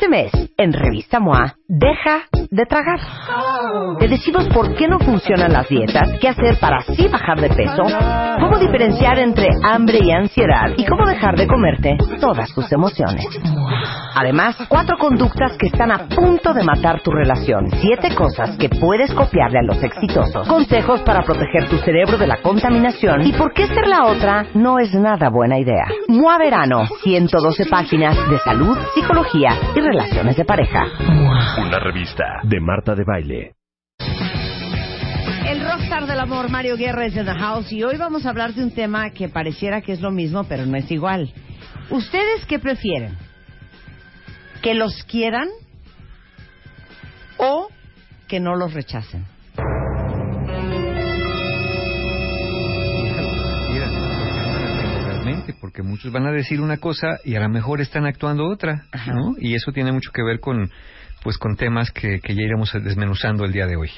Este 0.00 0.08
mes, 0.08 0.32
en 0.56 0.72
Revista 0.72 1.20
MOA, 1.20 1.56
deja 1.70 2.24
de 2.50 2.66
tragar. 2.66 2.98
Te 4.00 4.08
decimos 4.08 4.48
por 4.48 4.74
qué 4.74 4.88
no 4.88 4.98
funcionan 4.98 5.52
las 5.52 5.68
dietas, 5.68 6.10
qué 6.20 6.28
hacer 6.28 6.58
para 6.58 6.78
así 6.78 7.06
bajar 7.06 7.40
de 7.40 7.48
peso, 7.48 7.84
cómo 8.40 8.58
diferenciar 8.58 9.20
entre 9.20 9.46
hambre 9.62 10.00
y 10.02 10.10
ansiedad 10.10 10.70
y 10.76 10.84
cómo 10.84 11.06
dejar 11.06 11.36
de 11.36 11.46
comerte 11.46 11.96
todas 12.20 12.52
tus 12.52 12.70
emociones. 12.72 13.24
Además, 14.16 14.56
cuatro 14.68 14.98
conductas 14.98 15.56
que 15.58 15.68
están 15.68 15.92
a 15.92 16.08
punto 16.08 16.52
de 16.52 16.64
matar 16.64 17.02
tu 17.02 17.12
relación, 17.12 17.68
siete 17.80 18.16
cosas 18.16 18.56
que 18.56 18.68
puedes 18.68 19.14
copiarle 19.14 19.60
a 19.60 19.62
los 19.62 19.80
exitosos, 19.80 20.48
consejos 20.48 21.02
para 21.02 21.22
proteger 21.22 21.68
tu 21.68 21.76
cerebro 21.78 22.18
de 22.18 22.26
la 22.26 22.42
contaminación 22.42 23.24
y 23.24 23.32
por 23.32 23.52
qué 23.52 23.68
ser 23.68 23.86
la 23.86 24.06
otra 24.06 24.46
no 24.54 24.80
es 24.80 24.92
nada 24.94 25.28
buena 25.28 25.56
idea. 25.56 25.86
MOA 26.08 26.38
Verano, 26.38 26.84
112 27.04 27.66
páginas 27.66 28.16
de 28.28 28.38
salud, 28.40 28.76
psicología 28.92 29.50
y 29.76 29.80
relaciones 29.80 30.36
de 30.36 30.44
pareja. 30.44 31.59
Una 31.60 31.78
revista 31.78 32.40
de 32.42 32.58
Marta 32.58 32.94
de 32.94 33.04
Baile. 33.04 33.54
El 35.46 35.62
rockstar 35.62 36.06
del 36.06 36.18
amor, 36.18 36.50
Mario 36.50 36.74
Guerra, 36.78 37.04
es 37.04 37.14
en 37.14 37.26
the 37.26 37.34
house 37.34 37.70
y 37.70 37.82
hoy 37.82 37.98
vamos 37.98 38.24
a 38.24 38.30
hablar 38.30 38.54
de 38.54 38.64
un 38.64 38.70
tema 38.70 39.10
que 39.10 39.28
pareciera 39.28 39.82
que 39.82 39.92
es 39.92 40.00
lo 40.00 40.10
mismo, 40.10 40.44
pero 40.44 40.64
no 40.64 40.78
es 40.78 40.90
igual. 40.90 41.30
¿Ustedes 41.90 42.46
qué 42.46 42.58
prefieren? 42.58 43.14
¿Que 44.62 44.74
los 44.74 45.04
quieran 45.04 45.48
o 47.36 47.68
que 48.26 48.40
no 48.40 48.56
los 48.56 48.72
rechacen? 48.72 49.26
Realmente, 55.06 55.54
porque 55.60 55.82
muchos 55.82 56.10
van 56.10 56.26
a 56.26 56.32
decir 56.32 56.62
una 56.62 56.78
cosa 56.78 57.18
y 57.22 57.36
a 57.36 57.40
lo 57.40 57.50
mejor 57.50 57.82
están 57.82 58.06
actuando 58.06 58.48
otra, 58.48 58.86
¿no? 59.06 59.34
Y 59.38 59.54
eso 59.54 59.72
tiene 59.72 59.92
mucho 59.92 60.10
que 60.10 60.22
ver 60.22 60.40
con, 60.40 60.70
pues, 61.22 61.38
con 61.38 61.56
temas 61.56 61.90
que, 61.90 62.20
que 62.20 62.34
ya 62.34 62.42
iremos 62.42 62.72
desmenuzando 62.72 63.44
el 63.44 63.52
día 63.52 63.66
de 63.66 63.76
hoy. 63.76 63.90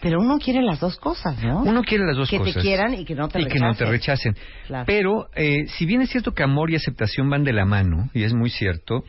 Pero 0.00 0.20
uno 0.20 0.38
quiere 0.38 0.62
las 0.62 0.78
dos 0.78 0.98
cosas, 0.98 1.42
¿no? 1.42 1.62
Uno 1.62 1.82
quiere 1.82 2.04
las 2.04 2.16
dos 2.16 2.28
que 2.28 2.38
cosas. 2.38 2.54
te 2.54 2.60
quieran 2.60 2.94
y 2.94 3.04
que 3.04 3.14
no 3.14 3.28
te 3.28 3.40
y 3.40 3.44
rechacen. 3.44 3.60
que 3.60 3.66
no 3.66 3.74
te 3.74 3.84
rechacen. 3.86 4.36
Claro. 4.66 4.84
Pero, 4.86 5.28
eh, 5.34 5.66
si 5.68 5.86
bien 5.86 6.02
es 6.02 6.10
cierto 6.10 6.32
que 6.32 6.42
amor 6.42 6.70
y 6.70 6.76
aceptación 6.76 7.30
van 7.30 7.44
de 7.44 7.52
la 7.52 7.64
mano, 7.64 8.10
y 8.12 8.22
es 8.22 8.34
muy 8.34 8.50
cierto, 8.50 9.04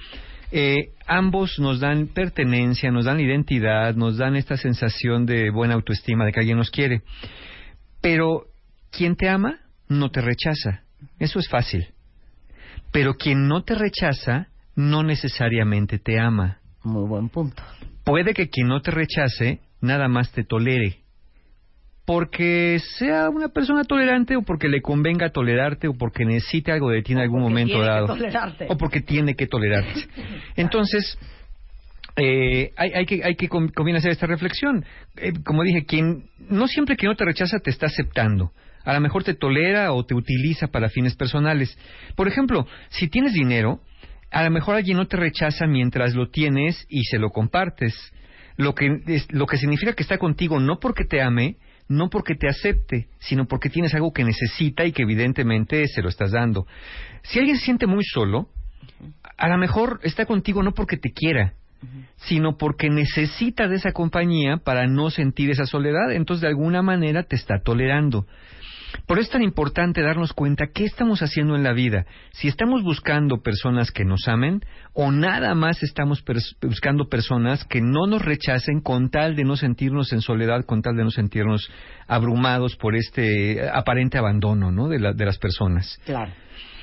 eh, 0.52 0.92
ambos 1.06 1.60
nos 1.60 1.82
dan 1.82 2.08
pertenencia, 2.08 2.90
nos 2.90 3.06
dan 3.06 3.20
identidad, 3.20 3.96
nos 3.96 4.18
dan 4.18 4.36
esta 4.38 4.56
sensación 4.56 5.26
de 5.26 5.52
buena 5.52 5.74
autoestima, 5.74 6.26
de 6.26 6.32
que 6.32 6.40
alguien 6.40 6.58
nos 6.58 6.72
quiere. 6.72 7.02
Pero 8.02 8.46
quien 8.90 9.16
te 9.16 9.28
ama 9.28 9.60
no 9.90 10.10
te 10.10 10.22
rechaza. 10.22 10.84
Eso 11.20 11.40
es 11.40 11.50
fácil. 11.50 11.88
Pero 12.92 13.16
quien 13.16 13.48
no 13.48 13.64
te 13.64 13.76
rechaza 13.76 14.48
no 14.76 15.04
necesariamente 15.04 16.00
te 16.00 16.20
ama. 16.20 16.60
Muy 16.88 17.06
buen 17.08 17.28
punto. 17.30 17.62
Puede 18.06 18.34
que 18.34 18.50
quien 18.50 18.68
no 18.68 18.82
te 18.82 18.92
rechace 18.92 19.60
nada 19.82 20.08
más 20.08 20.32
te 20.32 20.44
tolere. 20.44 21.00
Porque 22.06 22.80
sea 22.98 23.30
una 23.30 23.50
persona 23.50 23.84
tolerante 23.84 24.38
o 24.38 24.42
porque 24.44 24.70
le 24.70 24.82
convenga 24.82 25.30
tolerarte 25.32 25.90
o 25.90 25.94
porque 25.94 26.24
necesite 26.24 26.72
algo 26.72 26.90
de 26.90 27.02
ti 27.02 27.12
en 27.12 27.20
algún 27.20 27.42
momento 27.42 27.82
dado. 27.82 28.08
O 28.70 28.78
porque 28.78 29.02
tiene 29.02 29.36
que 29.36 29.46
tolerarte. 29.48 30.08
Entonces, 30.56 31.18
eh, 32.16 32.72
hay, 32.78 32.92
hay 32.94 33.06
que, 33.06 33.22
hay 33.26 33.36
que 33.36 33.50
con- 33.50 33.68
conviene 33.68 34.00
hacer 34.00 34.12
esta 34.12 34.26
reflexión. 34.26 34.86
Eh, 35.18 35.34
como 35.44 35.64
dije, 35.64 35.86
quien 35.86 36.30
no 36.50 36.68
siempre 36.68 36.96
que 36.96 37.08
no 37.08 37.16
te 37.16 37.26
rechaza 37.26 37.60
te 37.60 37.72
está 37.72 37.88
aceptando. 37.88 38.54
A 38.86 38.94
lo 38.94 39.02
mejor 39.02 39.26
te 39.26 39.34
tolera 39.34 39.92
o 39.92 40.06
te 40.06 40.16
utiliza 40.16 40.68
para 40.68 40.88
fines 40.88 41.14
personales. 41.18 41.78
Por 42.16 42.30
ejemplo, 42.30 42.66
si 42.88 43.10
tienes 43.10 43.34
dinero, 43.34 43.82
a 44.32 44.44
lo 44.44 44.52
mejor 44.52 44.76
alguien 44.76 44.98
no 44.98 45.08
te 45.08 45.18
rechaza 45.18 45.68
mientras 45.68 46.14
lo 46.14 46.30
tienes 46.30 46.86
y 46.90 47.04
se 47.04 47.18
lo 47.18 47.30
compartes. 47.30 47.96
Lo 48.58 48.74
que, 48.74 49.02
lo 49.30 49.46
que 49.46 49.58
significa 49.58 49.94
que 49.94 50.04
está 50.04 50.18
contigo 50.18 50.60
no 50.60 50.80
porque 50.80 51.06
te 51.06 51.22
ame, 51.22 51.58
no 51.88 52.10
porque 52.10 52.36
te 52.36 52.50
acepte, 52.50 53.08
sino 53.20 53.46
porque 53.46 53.70
tienes 53.70 53.94
algo 53.94 54.12
que 54.12 54.24
necesita 54.24 54.86
y 54.86 54.92
que 54.92 55.04
evidentemente 55.04 55.88
se 55.88 56.02
lo 56.02 56.10
estás 56.10 56.32
dando. 56.32 56.66
Si 57.24 57.40
alguien 57.40 57.58
se 57.58 57.66
siente 57.66 57.88
muy 57.88 58.04
solo, 58.04 58.50
a 59.38 59.48
lo 59.48 59.58
mejor 59.58 60.00
está 60.04 60.26
contigo 60.26 60.64
no 60.64 60.74
porque 60.74 60.98
te 60.98 61.12
quiera, 61.12 61.54
sino 62.18 62.58
porque 62.58 62.90
necesita 62.90 63.68
de 63.68 63.76
esa 63.76 63.92
compañía 63.92 64.58
para 64.58 64.88
no 64.88 65.12
sentir 65.12 65.52
esa 65.52 65.66
soledad, 65.66 66.12
entonces 66.12 66.42
de 66.42 66.48
alguna 66.48 66.82
manera 66.82 67.24
te 67.24 67.36
está 67.36 67.60
tolerando. 67.64 68.26
Por 69.06 69.18
eso 69.20 69.26
es 69.28 69.32
tan 69.32 69.44
importante 69.44 70.02
darnos 70.02 70.34
cuenta 70.34 70.68
qué 70.74 70.86
estamos 70.86 71.22
haciendo 71.22 71.56
en 71.56 71.64
la 71.64 71.74
vida. 71.74 72.06
Si 72.32 72.48
estamos 72.48 72.84
buscando 72.84 73.38
personas 73.42 73.92
que 73.92 74.06
nos 74.06 74.28
amen 74.28 74.62
o 74.94 75.12
nada 75.12 75.56
más 75.56 75.84
estamos 75.84 76.24
pers- 76.26 76.56
buscando 76.62 77.10
personas 77.10 77.64
que 77.66 77.82
no 77.82 78.08
nos 78.08 78.22
rechacen 78.22 78.82
con 78.82 79.10
tal 79.10 79.36
de 79.36 79.44
no 79.44 79.56
sentirnos 79.58 80.14
en 80.14 80.22
soledad, 80.22 80.64
con 80.66 80.82
tal 80.82 80.96
de 80.96 81.04
no 81.04 81.12
sentirnos 81.12 81.70
abrumados 82.08 82.76
por 82.76 82.96
este 82.96 83.70
aparente 83.70 84.18
abandono 84.18 84.72
¿no? 84.72 84.88
de, 84.88 85.00
la- 85.00 85.14
de 85.14 85.26
las 85.26 85.38
personas. 85.38 86.00
Claro. 86.06 86.32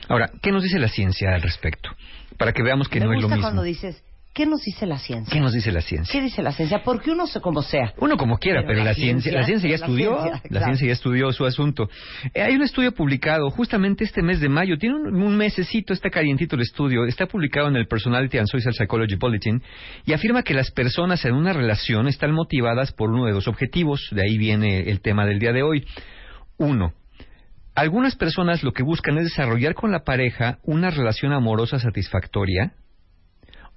Ahora, 0.08 0.30
¿qué 0.42 0.52
nos 0.52 0.62
dice 0.62 0.78
la 0.78 0.88
ciencia 0.88 1.34
al 1.34 1.40
respecto? 1.42 1.88
Para 2.36 2.52
que 2.52 2.62
veamos 2.62 2.88
que 2.88 3.00
Me 3.00 3.06
no 3.06 3.12
es 3.14 3.22
lo 3.22 3.28
mismo. 3.28 3.42
cuando 3.42 3.62
dices, 3.62 4.02
¿qué 4.34 4.46
nos 4.46 4.62
dice 4.62 4.84
la 4.84 4.98
ciencia? 4.98 5.32
¿Qué 5.32 5.40
nos 5.40 5.52
dice 5.52 5.72
la 5.72 5.80
ciencia? 5.80 6.12
¿Qué 6.12 6.20
dice 6.20 6.42
la 6.42 6.52
ciencia? 6.52 6.82
Porque 6.82 7.12
uno 7.12 7.26
se 7.26 7.40
como 7.40 7.62
sea. 7.62 7.94
Uno 7.98 8.16
como 8.16 8.36
quiera, 8.38 8.60
Pero 8.62 8.68
pero, 8.68 8.78
la 8.80 8.90
la, 8.90 8.94
ciencia, 8.94 9.30
ciencia, 9.30 9.40
la 9.40 9.46
ciencia 9.46 9.70
ya 9.70 9.78
la 9.78 9.86
estudió, 9.86 10.22
ciencia, 10.22 10.50
la 10.50 10.64
ciencia 10.64 10.86
ya 10.88 10.92
estudió 10.92 11.32
su 11.32 11.46
asunto. 11.46 11.88
Eh, 12.34 12.42
hay 12.42 12.56
un 12.56 12.62
estudio 12.62 12.92
publicado 12.92 13.48
justamente 13.50 14.04
este 14.04 14.22
mes 14.22 14.40
de 14.40 14.48
mayo, 14.48 14.76
tiene 14.76 14.96
un, 14.96 15.22
un 15.22 15.36
mesecito, 15.36 15.92
está 15.92 16.10
calientito 16.10 16.56
el 16.56 16.62
estudio, 16.62 17.06
está 17.06 17.26
publicado 17.26 17.68
en 17.68 17.76
el 17.76 17.86
Personality 17.86 18.38
and 18.38 18.48
Social 18.48 18.74
Psychology 18.74 19.14
Bulletin 19.14 19.62
y 20.04 20.12
afirma 20.12 20.42
que 20.42 20.52
las 20.52 20.72
personas 20.72 21.24
en 21.24 21.34
una 21.34 21.52
relación 21.52 22.08
están 22.08 22.32
motivadas 22.32 22.92
por 22.92 23.10
uno 23.10 23.26
de 23.26 23.32
dos 23.32 23.46
objetivos, 23.46 24.08
de 24.10 24.22
ahí 24.22 24.36
viene 24.36 24.90
el 24.90 25.00
tema 25.00 25.24
del 25.26 25.38
día 25.38 25.52
de 25.52 25.62
hoy. 25.62 25.86
Uno, 26.58 26.92
algunas 27.76 28.16
personas 28.16 28.62
lo 28.62 28.72
que 28.72 28.82
buscan 28.82 29.16
es 29.18 29.24
desarrollar 29.24 29.74
con 29.74 29.92
la 29.92 30.04
pareja 30.04 30.58
una 30.64 30.90
relación 30.90 31.32
amorosa 31.32 31.78
satisfactoria 31.78 32.72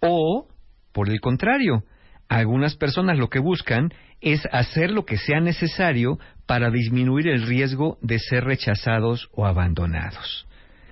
o, 0.02 0.48
por 0.92 1.10
el 1.10 1.20
contrario, 1.20 1.84
algunas 2.30 2.76
personas 2.76 3.18
lo 3.18 3.30
que 3.30 3.40
buscan 3.40 3.94
es 4.22 4.42
hacer 4.52 4.92
lo 4.92 5.06
que 5.06 5.18
sea 5.18 5.40
necesario 5.40 6.20
para 6.46 6.72
disminuir 6.72 7.28
el 7.28 7.46
riesgo 7.46 7.98
de 8.02 8.20
ser 8.20 8.44
rechazados 8.44 9.30
o 9.34 9.46
abandonados. 9.46 10.48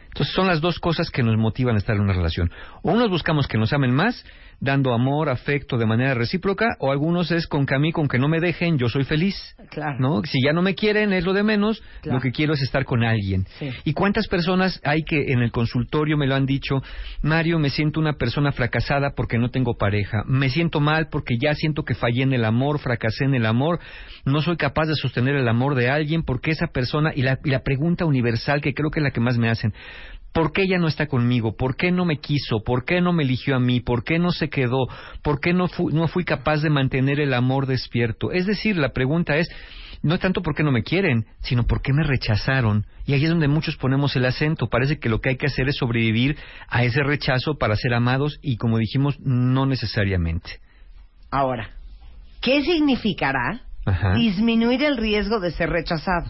Entonces 0.07 0.33
son 0.33 0.47
las 0.47 0.61
dos 0.61 0.79
cosas 0.79 1.09
que 1.09 1.23
nos 1.23 1.37
motivan 1.37 1.75
a 1.75 1.79
estar 1.79 1.95
en 1.95 2.03
una 2.03 2.13
relación. 2.13 2.49
O 2.83 2.93
unos 2.93 3.09
buscamos 3.09 3.47
que 3.47 3.57
nos 3.57 3.73
amen 3.73 3.93
más, 3.93 4.25
dando 4.59 4.93
amor, 4.93 5.29
afecto 5.29 5.77
de 5.77 5.85
manera 5.85 6.13
recíproca, 6.13 6.75
o 6.79 6.91
algunos 6.91 7.31
es 7.31 7.47
con 7.47 7.65
que 7.65 7.75
a 7.75 7.79
mí, 7.79 7.91
con 7.91 8.07
que 8.07 8.19
no 8.19 8.27
me 8.27 8.39
dejen, 8.39 8.77
yo 8.77 8.89
soy 8.89 9.03
feliz. 9.03 9.35
Claro. 9.69 9.97
¿no? 9.99 10.21
Si 10.23 10.39
ya 10.43 10.53
no 10.53 10.61
me 10.61 10.75
quieren, 10.75 11.13
es 11.13 11.25
lo 11.25 11.33
de 11.33 11.43
menos, 11.43 11.81
Claro. 12.01 12.17
lo 12.17 12.21
que 12.21 12.31
quiero 12.31 12.53
es 12.53 12.61
estar 12.61 12.85
con 12.85 13.03
alguien. 13.03 13.45
Sí. 13.59 13.69
¿Y 13.83 13.93
cuántas 13.93 14.27
personas 14.27 14.79
hay 14.83 15.03
que 15.03 15.31
en 15.31 15.41
el 15.41 15.51
consultorio 15.51 16.17
me 16.17 16.27
lo 16.27 16.35
han 16.35 16.45
dicho, 16.45 16.81
Mario, 17.21 17.59
me 17.59 17.69
siento 17.69 17.99
una 17.99 18.13
persona 18.13 18.51
fracasada 18.51 19.11
porque 19.15 19.37
no 19.37 19.49
tengo 19.49 19.75
pareja, 19.77 20.23
me 20.27 20.49
siento 20.49 20.79
mal 20.79 21.07
porque 21.11 21.35
ya 21.41 21.53
siento 21.55 21.83
que 21.83 21.95
fallé 21.95 22.23
en 22.23 22.33
el 22.33 22.45
amor, 22.45 22.79
fracasé 22.79 23.25
en 23.25 23.35
el 23.35 23.45
amor, 23.45 23.79
no 24.25 24.41
soy 24.41 24.57
capaz 24.57 24.85
de 24.87 24.95
sostener 24.95 25.35
el 25.35 25.47
amor 25.47 25.75
de 25.75 25.89
alguien 25.89 26.23
porque 26.23 26.51
esa 26.51 26.67
persona, 26.67 27.11
y 27.15 27.21
la, 27.21 27.39
y 27.43 27.49
la 27.49 27.59
pregunta 27.63 28.05
universal 28.05 28.61
que 28.61 28.73
creo 28.73 28.89
que 28.89 28.99
es 28.99 29.03
la 29.03 29.11
que 29.11 29.19
más 29.21 29.37
me 29.37 29.49
hacen, 29.49 29.73
¿Por 30.35 30.51
qué 30.51 30.63
ella 30.63 30.77
no 30.79 30.89
está 30.89 31.07
conmigo? 31.07 31.55
¿Por 31.55 31.77
qué 31.77 31.93
no 31.93 32.03
me 32.03 32.17
quiso? 32.19 32.57
¿Por 32.65 32.83
qué 32.83 32.99
no 32.99 33.13
me 33.13 33.23
eligió 33.23 33.55
a 33.55 33.59
mí? 33.61 33.79
¿Por 33.79 34.03
qué 34.03 34.19
no 34.19 34.31
se 34.31 34.49
quedó? 34.49 34.85
¿Por 35.23 35.39
qué 35.39 35.53
no, 35.53 35.69
fu- 35.69 35.91
no 35.91 36.09
fui 36.09 36.25
capaz 36.25 36.57
de 36.61 36.69
mantener 36.69 37.21
el 37.21 37.33
amor 37.33 37.67
despierto? 37.67 38.33
Es 38.33 38.45
decir, 38.45 38.75
la 38.75 38.89
pregunta 38.89 39.37
es, 39.37 39.47
no 40.03 40.19
tanto 40.19 40.41
por 40.41 40.53
qué 40.53 40.61
no 40.61 40.73
me 40.73 40.83
quieren, 40.83 41.25
sino 41.39 41.63
por 41.63 41.81
qué 41.81 41.93
me 41.93 42.03
rechazaron. 42.03 42.85
Y 43.05 43.13
ahí 43.13 43.23
es 43.23 43.29
donde 43.29 43.47
muchos 43.47 43.77
ponemos 43.77 44.13
el 44.17 44.25
acento. 44.25 44.67
Parece 44.67 44.99
que 44.99 45.07
lo 45.07 45.21
que 45.21 45.29
hay 45.29 45.37
que 45.37 45.45
hacer 45.45 45.69
es 45.69 45.77
sobrevivir 45.77 46.35
a 46.67 46.83
ese 46.83 47.01
rechazo 47.01 47.55
para 47.57 47.77
ser 47.77 47.93
amados 47.93 48.37
y, 48.41 48.57
como 48.57 48.77
dijimos, 48.77 49.17
no 49.21 49.65
necesariamente. 49.65 50.59
Ahora, 51.31 51.69
¿qué 52.41 52.61
significará 52.61 53.61
Ajá. 53.85 54.15
disminuir 54.15 54.83
el 54.83 54.97
riesgo 54.97 55.39
de 55.39 55.51
ser 55.51 55.69
rechazado? 55.69 56.29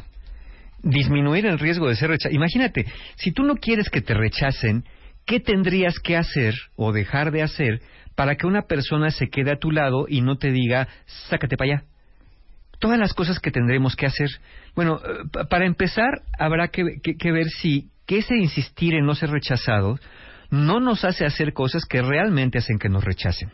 Disminuir 0.83 1.45
el 1.45 1.59
riesgo 1.59 1.87
de 1.87 1.95
ser 1.95 2.09
rechazado. 2.09 2.35
Imagínate, 2.35 2.85
si 3.15 3.31
tú 3.31 3.43
no 3.43 3.55
quieres 3.55 3.89
que 3.89 4.01
te 4.01 4.13
rechacen, 4.13 4.83
¿qué 5.25 5.39
tendrías 5.39 5.99
que 5.99 6.17
hacer 6.17 6.55
o 6.75 6.91
dejar 6.91 7.31
de 7.31 7.41
hacer 7.41 7.81
para 8.15 8.35
que 8.35 8.47
una 8.47 8.63
persona 8.63 9.11
se 9.11 9.27
quede 9.27 9.51
a 9.51 9.59
tu 9.59 9.71
lado 9.71 10.05
y 10.07 10.21
no 10.21 10.37
te 10.37 10.51
diga, 10.51 10.87
sácate 11.29 11.57
para 11.57 11.73
allá. 11.73 11.83
Todas 12.79 12.97
las 12.97 13.13
cosas 13.13 13.39
que 13.39 13.51
tendremos 13.51 13.95
que 13.95 14.05
hacer. 14.05 14.29
Bueno, 14.75 14.97
eh, 14.97 15.45
para 15.49 15.65
empezar, 15.65 16.21
habrá 16.37 16.69
que, 16.69 16.83
ver 16.83 17.47
si 17.49 17.89
que 18.05 18.19
ese 18.19 18.35
insistir 18.35 18.93
en 18.93 19.05
no 19.05 19.15
ser 19.15 19.31
rechazado 19.31 19.99
no 20.49 20.79
nos 20.79 21.03
hace 21.03 21.25
hacer 21.25 21.53
cosas 21.53 21.85
que 21.85 22.01
realmente 22.01 22.59
hacen 22.59 22.79
que 22.79 22.89
nos 22.89 23.03
rechacen. 23.03 23.49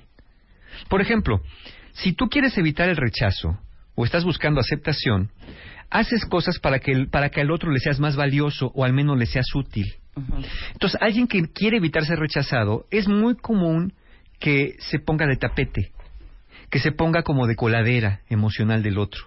Por 0.90 1.02
ejemplo, 1.02 1.42
si 1.94 2.14
tú 2.14 2.28
quieres 2.28 2.58
evitar 2.58 2.90
el 2.90 2.98
rechazo 2.98 3.60
o 3.96 4.06
estás 4.06 4.24
buscando 4.24 4.60
aceptación, 4.60 5.32
haces 5.90 6.26
cosas 6.26 6.60
para 6.60 6.80
que, 6.80 6.92
el, 6.92 7.10
para 7.10 7.30
que 7.30 7.42
al 7.42 7.52
otro 7.52 7.72
le 7.72 7.80
seas 7.80 8.00
más 8.00 8.16
valioso 8.16 8.72
o 8.74 8.86
al 8.86 8.94
menos 8.94 9.18
le 9.18 9.26
seas 9.26 9.48
útil. 9.54 9.86
Entonces, 10.74 11.00
alguien 11.02 11.28
que 11.28 11.42
quiere 11.54 11.78
evitar 11.78 12.06
ser 12.06 12.20
rechazado, 12.20 12.86
es 12.92 13.08
muy 13.08 13.36
común 13.36 13.94
que 14.40 14.76
se 14.80 15.00
ponga 15.00 15.26
de 15.28 15.38
tapete, 15.38 15.92
que 16.70 16.80
se 16.80 16.92
ponga 16.92 17.24
como 17.24 17.48
de 17.48 17.56
coladera 17.56 18.22
emocional 18.30 18.84
del 18.84 18.98
otro, 18.98 19.22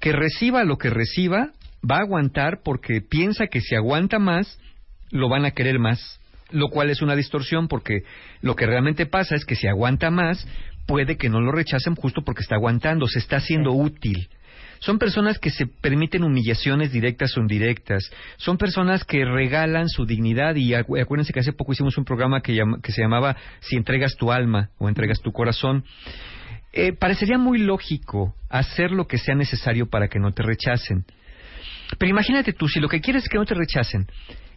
que 0.00 0.12
reciba 0.12 0.64
lo 0.64 0.78
que 0.78 0.90
reciba, 0.90 1.52
va 1.88 1.96
a 1.96 2.02
aguantar 2.02 2.60
porque 2.64 3.00
piensa 3.00 3.46
que 3.46 3.60
si 3.60 3.74
aguanta 3.74 4.18
más, 4.18 4.58
lo 5.10 5.28
van 5.28 5.44
a 5.44 5.52
querer 5.52 5.78
más, 5.78 6.20
lo 6.50 6.68
cual 6.68 6.90
es 6.90 7.02
una 7.02 7.14
distorsión 7.14 7.68
porque 7.68 8.02
lo 8.40 8.56
que 8.56 8.66
realmente 8.66 9.06
pasa 9.06 9.34
es 9.34 9.44
que 9.44 9.54
si 9.54 9.68
aguanta 9.68 10.10
más, 10.10 10.46
puede 10.88 11.18
que 11.18 11.28
no 11.28 11.40
lo 11.40 11.52
rechacen 11.52 11.94
justo 11.94 12.22
porque 12.24 12.40
está 12.40 12.56
aguantando, 12.56 13.06
se 13.06 13.18
está 13.18 13.36
haciendo 13.36 13.72
útil. 13.72 14.28
Son 14.80 14.98
personas 14.98 15.38
que 15.38 15.50
se 15.50 15.66
permiten 15.66 16.24
humillaciones 16.24 16.92
directas 16.92 17.36
o 17.36 17.40
indirectas. 17.40 18.10
Son 18.38 18.56
personas 18.56 19.04
que 19.04 19.24
regalan 19.24 19.88
su 19.88 20.06
dignidad 20.06 20.54
y 20.54 20.72
acuérdense 20.72 21.32
que 21.32 21.40
hace 21.40 21.52
poco 21.52 21.72
hicimos 21.72 21.98
un 21.98 22.04
programa 22.04 22.40
que, 22.40 22.54
se 22.88 23.02
llamaba 23.02 23.36
Si 23.60 23.76
entregas 23.76 24.16
tu 24.16 24.32
alma 24.32 24.70
o 24.78 24.88
entregas 24.88 25.20
tu 25.20 25.30
corazón. 25.30 25.84
Eh, 26.72 26.92
parecería 26.92 27.38
muy 27.38 27.58
lógico 27.58 28.34
hacer 28.48 28.90
lo 28.90 29.06
que 29.06 29.18
sea 29.18 29.34
necesario 29.34 29.90
para 29.90 30.08
que 30.08 30.18
no 30.18 30.32
te 30.32 30.42
rechacen. 30.42 31.04
Pero 31.98 32.10
imagínate 32.10 32.54
tú, 32.54 32.66
si 32.68 32.80
lo 32.80 32.88
que 32.88 33.00
quieres 33.00 33.24
es 33.24 33.28
que 33.28 33.38
no 33.38 33.44
te 33.44 33.54
rechacen, 33.54 34.06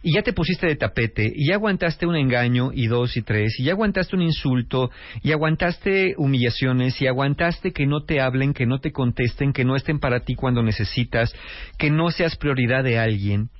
y 0.02 0.14
ya 0.14 0.22
te 0.22 0.32
pusiste 0.32 0.66
de 0.66 0.76
tapete, 0.76 1.32
y 1.34 1.48
ya 1.48 1.54
aguantaste 1.54 2.06
un 2.06 2.16
engaño, 2.16 2.70
y 2.72 2.86
dos 2.86 3.16
y 3.16 3.22
tres, 3.22 3.58
y 3.58 3.64
ya 3.64 3.72
aguantaste 3.72 4.16
un 4.16 4.22
insulto, 4.22 4.90
y 5.22 5.32
aguantaste 5.32 6.14
humillaciones, 6.18 7.00
y 7.00 7.06
aguantaste 7.06 7.72
que 7.72 7.86
no 7.86 8.04
te 8.04 8.20
hablen, 8.20 8.52
que 8.52 8.66
no 8.66 8.80
te 8.80 8.92
contesten, 8.92 9.52
que 9.52 9.64
no 9.64 9.76
estén 9.76 10.00
para 10.00 10.20
ti 10.20 10.34
cuando 10.34 10.62
necesitas, 10.62 11.34
que 11.78 11.90
no 11.90 12.10
seas 12.10 12.36
prioridad 12.36 12.82
de 12.82 12.98
alguien, 12.98 13.50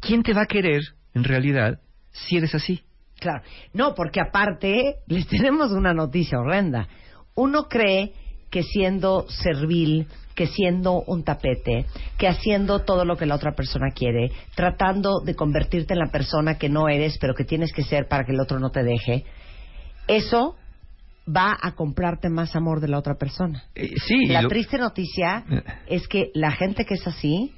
¿quién 0.00 0.22
te 0.22 0.34
va 0.34 0.42
a 0.42 0.46
querer, 0.46 0.82
en 1.14 1.24
realidad, 1.24 1.80
si 2.10 2.36
eres 2.36 2.54
así? 2.54 2.82
Claro, 3.20 3.42
no, 3.74 3.94
porque 3.94 4.20
aparte 4.20 4.96
les 5.06 5.26
tenemos 5.28 5.70
una 5.72 5.94
noticia 5.94 6.40
horrenda. 6.40 6.88
Uno 7.34 7.68
cree 7.68 8.12
que 8.50 8.62
siendo 8.62 9.26
servil, 9.28 10.08
que 10.34 10.46
siendo 10.46 11.02
un 11.06 11.22
tapete, 11.22 11.86
que 12.18 12.28
haciendo 12.28 12.80
todo 12.80 13.04
lo 13.04 13.16
que 13.16 13.26
la 13.26 13.36
otra 13.36 13.52
persona 13.52 13.90
quiere, 13.94 14.30
tratando 14.54 15.20
de 15.20 15.34
convertirte 15.34 15.94
en 15.94 16.00
la 16.00 16.10
persona 16.10 16.58
que 16.58 16.68
no 16.68 16.88
eres, 16.88 17.18
pero 17.18 17.34
que 17.34 17.44
tienes 17.44 17.72
que 17.72 17.82
ser 17.82 18.08
para 18.08 18.24
que 18.24 18.32
el 18.32 18.40
otro 18.40 18.58
no 18.58 18.70
te 18.70 18.82
deje, 18.82 19.24
eso 20.08 20.56
va 21.28 21.56
a 21.60 21.72
comprarte 21.72 22.28
más 22.28 22.56
amor 22.56 22.80
de 22.80 22.88
la 22.88 22.98
otra 22.98 23.14
persona. 23.14 23.64
Eh, 23.74 23.92
sí. 24.06 24.26
La 24.26 24.48
triste 24.48 24.78
noticia 24.78 25.44
eh. 25.48 25.62
es 25.86 26.08
que 26.08 26.30
la 26.34 26.50
gente 26.50 26.84
que 26.84 26.94
es 26.94 27.06
así, 27.06 27.54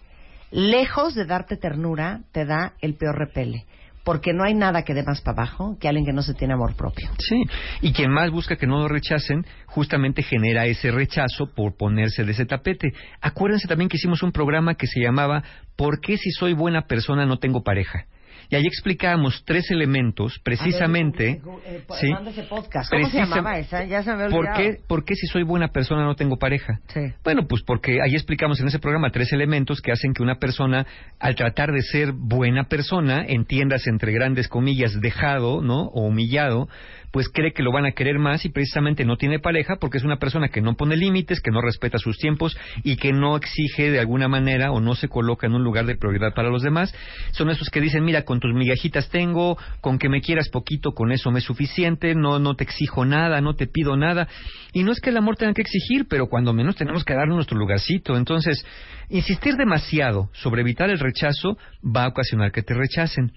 lejos 0.50 1.14
de 1.14 1.24
darte 1.24 1.56
ternura, 1.56 2.20
te 2.32 2.44
da 2.44 2.74
el 2.80 2.94
peor 2.96 3.16
repele 3.16 3.64
porque 4.04 4.32
no 4.32 4.44
hay 4.44 4.54
nada 4.54 4.82
que 4.82 4.94
dé 4.94 5.02
más 5.02 5.20
para 5.20 5.43
abajo 5.43 5.76
que 5.81 5.88
alguien 5.88 6.04
que 6.04 6.12
no 6.12 6.22
se 6.22 6.34
tiene 6.34 6.54
amor 6.54 6.75
propio. 6.75 7.10
Sí, 7.19 7.43
y 7.81 7.93
quien 7.93 8.10
más 8.10 8.31
busca 8.31 8.56
que 8.56 8.66
no 8.66 8.78
lo 8.78 8.88
rechacen, 8.88 9.44
justamente 9.66 10.22
genera 10.22 10.66
ese 10.66 10.90
rechazo 10.90 11.46
por 11.54 11.76
ponerse 11.76 12.25
de 12.25 12.32
ese 12.32 12.46
tapete. 12.46 12.93
Acuérdense 13.20 13.69
también 13.69 13.88
que 13.88 13.96
hicimos 13.96 14.22
un 14.22 14.32
programa 14.32 14.75
que 14.75 14.87
se 14.87 15.00
llamaba 15.00 15.43
¿Por 15.76 16.00
qué 16.00 16.16
si 16.16 16.31
soy 16.31 16.52
buena 16.52 16.82
persona 16.82 17.26
no 17.26 17.38
tengo 17.38 17.62
pareja? 17.62 18.06
Y 18.52 18.54
ahí 18.54 18.66
explicábamos 18.66 19.44
tres 19.46 19.70
elementos, 19.70 20.38
precisamente. 20.44 21.40
Eh, 21.64 21.84
¿sí? 21.99 22.12
podcast. 22.50 22.93
¿Cómo 22.93 23.08
se 23.08 23.16
llamaba 23.16 23.58
esa? 23.58 23.82
Ya 23.84 24.02
se 24.02 24.14
me 24.14 24.28
¿Por 24.28 24.52
qué, 24.52 24.76
¿Por 24.87 25.06
qué 25.06 25.14
si 25.14 25.26
soy 25.26 25.43
buena 25.43 25.69
persona 25.69 26.04
no 26.04 26.16
tengo 26.16 26.37
pareja? 26.37 26.78
Sí. 26.88 27.00
Bueno, 27.25 27.46
pues 27.49 27.62
porque 27.62 28.02
ahí 28.02 28.12
explicamos 28.14 28.60
en 28.60 28.69
ese 28.69 28.78
programa 28.78 29.08
tres 29.10 29.32
elementos 29.32 29.81
que 29.81 29.90
hacen 29.90 30.12
que 30.12 30.22
una 30.22 30.34
persona, 30.34 30.87
al 31.19 31.34
tratar 31.34 31.72
de 31.72 31.81
ser 31.81 32.12
buena 32.12 32.64
persona, 32.64 33.25
entiendas 33.26 33.87
entre 33.87 34.12
grandes 34.12 34.49
comillas, 34.49 35.00
dejado, 35.00 35.62
¿no? 35.62 35.84
O 35.84 36.02
humillado, 36.08 36.69
pues 37.12 37.28
cree 37.28 37.52
que 37.52 37.62
lo 37.62 37.70
van 37.70 37.84
a 37.84 37.92
querer 37.92 38.18
más 38.18 38.44
y 38.44 38.48
precisamente 38.48 39.04
no 39.04 39.16
tiene 39.16 39.38
pareja 39.38 39.76
porque 39.76 39.98
es 39.98 40.04
una 40.04 40.16
persona 40.16 40.48
que 40.48 40.62
no 40.62 40.74
pone 40.74 40.96
límites, 40.96 41.40
que 41.40 41.50
no 41.50 41.60
respeta 41.60 41.98
sus 41.98 42.18
tiempos 42.18 42.56
y 42.82 42.96
que 42.96 43.12
no 43.12 43.36
exige 43.36 43.90
de 43.90 44.00
alguna 44.00 44.28
manera 44.28 44.72
o 44.72 44.80
no 44.80 44.94
se 44.94 45.08
coloca 45.08 45.46
en 45.46 45.54
un 45.54 45.62
lugar 45.62 45.86
de 45.86 45.96
prioridad 45.96 46.34
para 46.34 46.48
los 46.48 46.62
demás. 46.62 46.94
Son 47.32 47.50
esos 47.50 47.68
que 47.68 47.80
dicen, 47.80 48.04
mira, 48.04 48.22
con 48.22 48.40
tus 48.40 48.54
migajitas 48.54 49.10
tengo, 49.10 49.58
con 49.80 49.98
que 49.98 50.08
me 50.08 50.22
quieras 50.22 50.48
poquito, 50.48 50.92
con 50.92 51.12
eso 51.12 51.30
me 51.30 51.38
es 51.40 51.44
suficiente, 51.44 52.14
no, 52.14 52.38
no 52.38 52.54
te 52.54 52.64
exijo 52.64 53.04
nada, 53.04 53.40
no 53.40 53.54
te 53.54 53.66
pido 53.66 53.96
nada. 53.96 54.28
Y 54.72 54.82
no 54.82 54.92
es 54.92 55.00
que 55.00 55.10
el 55.10 55.16
amor 55.18 55.36
tenga 55.36 55.52
que 55.52 55.62
exigir, 55.62 56.06
pero 56.08 56.28
cuando 56.28 56.54
menos 56.54 56.76
tenemos 56.76 57.04
que 57.04 57.14
darle 57.14 57.34
nuestro 57.34 57.58
lugarcito. 57.58 58.16
Entonces, 58.16 58.64
insistir 59.10 59.56
demasiado 59.56 60.30
sobre 60.32 60.62
evitar 60.62 60.88
el 60.88 60.98
rechazo 60.98 61.58
va 61.84 62.04
a 62.04 62.08
ocasionar 62.08 62.52
que 62.52 62.62
te 62.62 62.72
rechacen. 62.74 63.32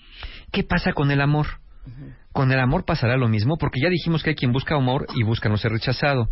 ¿Qué 0.51 0.63
pasa 0.63 0.93
con 0.93 1.11
el 1.11 1.19
amor? 1.19 1.47
Con 2.35 2.51
el 2.51 2.59
amor 2.59 2.83
pasará 2.83 3.15
lo 3.15 3.29
mismo, 3.29 3.55
porque 3.55 3.79
ya 3.81 3.87
dijimos 3.87 4.21
que 4.21 4.31
hay 4.31 4.35
quien 4.35 4.51
busca 4.51 4.75
amor 4.75 5.07
y 5.15 5.23
busca 5.23 5.47
no 5.47 5.55
ser 5.55 5.71
rechazado. 5.71 6.27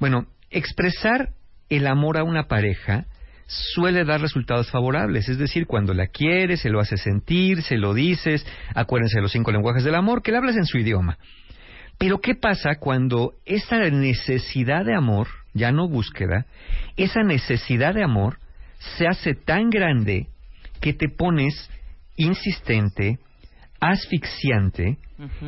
Bueno, 0.00 0.26
expresar 0.50 1.34
el 1.68 1.86
amor 1.86 2.18
a 2.18 2.24
una 2.24 2.48
pareja 2.48 3.06
suele 3.46 4.04
dar 4.04 4.20
resultados 4.20 4.68
favorables, 4.72 5.28
es 5.28 5.38
decir, 5.38 5.68
cuando 5.68 5.94
la 5.94 6.08
quieres, 6.08 6.62
se 6.62 6.68
lo 6.68 6.80
hace 6.80 6.96
sentir, 6.96 7.62
se 7.62 7.76
lo 7.76 7.94
dices, 7.94 8.44
acuérdense 8.74 9.18
de 9.18 9.22
los 9.22 9.30
cinco 9.30 9.52
lenguajes 9.52 9.84
del 9.84 9.94
amor, 9.94 10.20
que 10.20 10.32
le 10.32 10.38
hables 10.38 10.56
en 10.56 10.66
su 10.66 10.78
idioma. 10.78 11.16
Pero 11.96 12.18
¿qué 12.18 12.34
pasa 12.34 12.80
cuando 12.80 13.34
esa 13.44 13.78
necesidad 13.88 14.84
de 14.84 14.96
amor, 14.96 15.28
ya 15.54 15.70
no 15.70 15.88
búsqueda, 15.88 16.46
esa 16.96 17.22
necesidad 17.22 17.94
de 17.94 18.02
amor 18.02 18.40
se 18.98 19.06
hace 19.06 19.34
tan 19.34 19.70
grande 19.70 20.26
que 20.80 20.92
te 20.92 21.08
pones 21.08 21.70
insistente, 22.16 23.20
asfixiante 23.80 24.98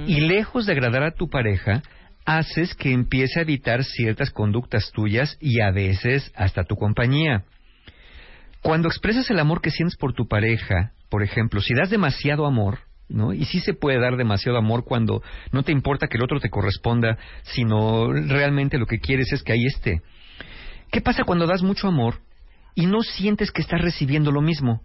y 0.06 0.20
lejos 0.20 0.66
de 0.66 0.72
agradar 0.72 1.02
a 1.02 1.12
tu 1.12 1.28
pareja, 1.28 1.82
haces 2.24 2.74
que 2.74 2.92
empiece 2.92 3.38
a 3.38 3.42
evitar 3.42 3.84
ciertas 3.84 4.30
conductas 4.30 4.90
tuyas 4.92 5.36
y 5.40 5.60
a 5.60 5.70
veces 5.70 6.30
hasta 6.34 6.64
tu 6.64 6.76
compañía. 6.76 7.44
Cuando 8.62 8.88
expresas 8.88 9.30
el 9.30 9.38
amor 9.38 9.60
que 9.60 9.70
sientes 9.70 9.96
por 9.96 10.12
tu 10.12 10.26
pareja, 10.28 10.92
por 11.08 11.22
ejemplo, 11.22 11.60
si 11.60 11.74
das 11.74 11.90
demasiado 11.90 12.44
amor, 12.44 12.80
¿no? 13.08 13.32
Y 13.32 13.44
sí 13.46 13.60
se 13.60 13.72
puede 13.72 13.98
dar 13.98 14.16
demasiado 14.16 14.58
amor 14.58 14.84
cuando 14.84 15.22
no 15.52 15.62
te 15.62 15.72
importa 15.72 16.08
que 16.08 16.18
el 16.18 16.24
otro 16.24 16.40
te 16.40 16.50
corresponda, 16.50 17.16
sino 17.42 18.12
realmente 18.12 18.78
lo 18.78 18.86
que 18.86 18.98
quieres 18.98 19.32
es 19.32 19.42
que 19.42 19.52
ahí 19.52 19.64
esté. 19.64 20.02
¿Qué 20.90 21.00
pasa 21.00 21.24
cuando 21.24 21.46
das 21.46 21.62
mucho 21.62 21.88
amor 21.88 22.20
y 22.74 22.86
no 22.86 23.00
sientes 23.00 23.50
que 23.50 23.62
estás 23.62 23.80
recibiendo 23.80 24.32
lo 24.32 24.40
mismo? 24.40 24.82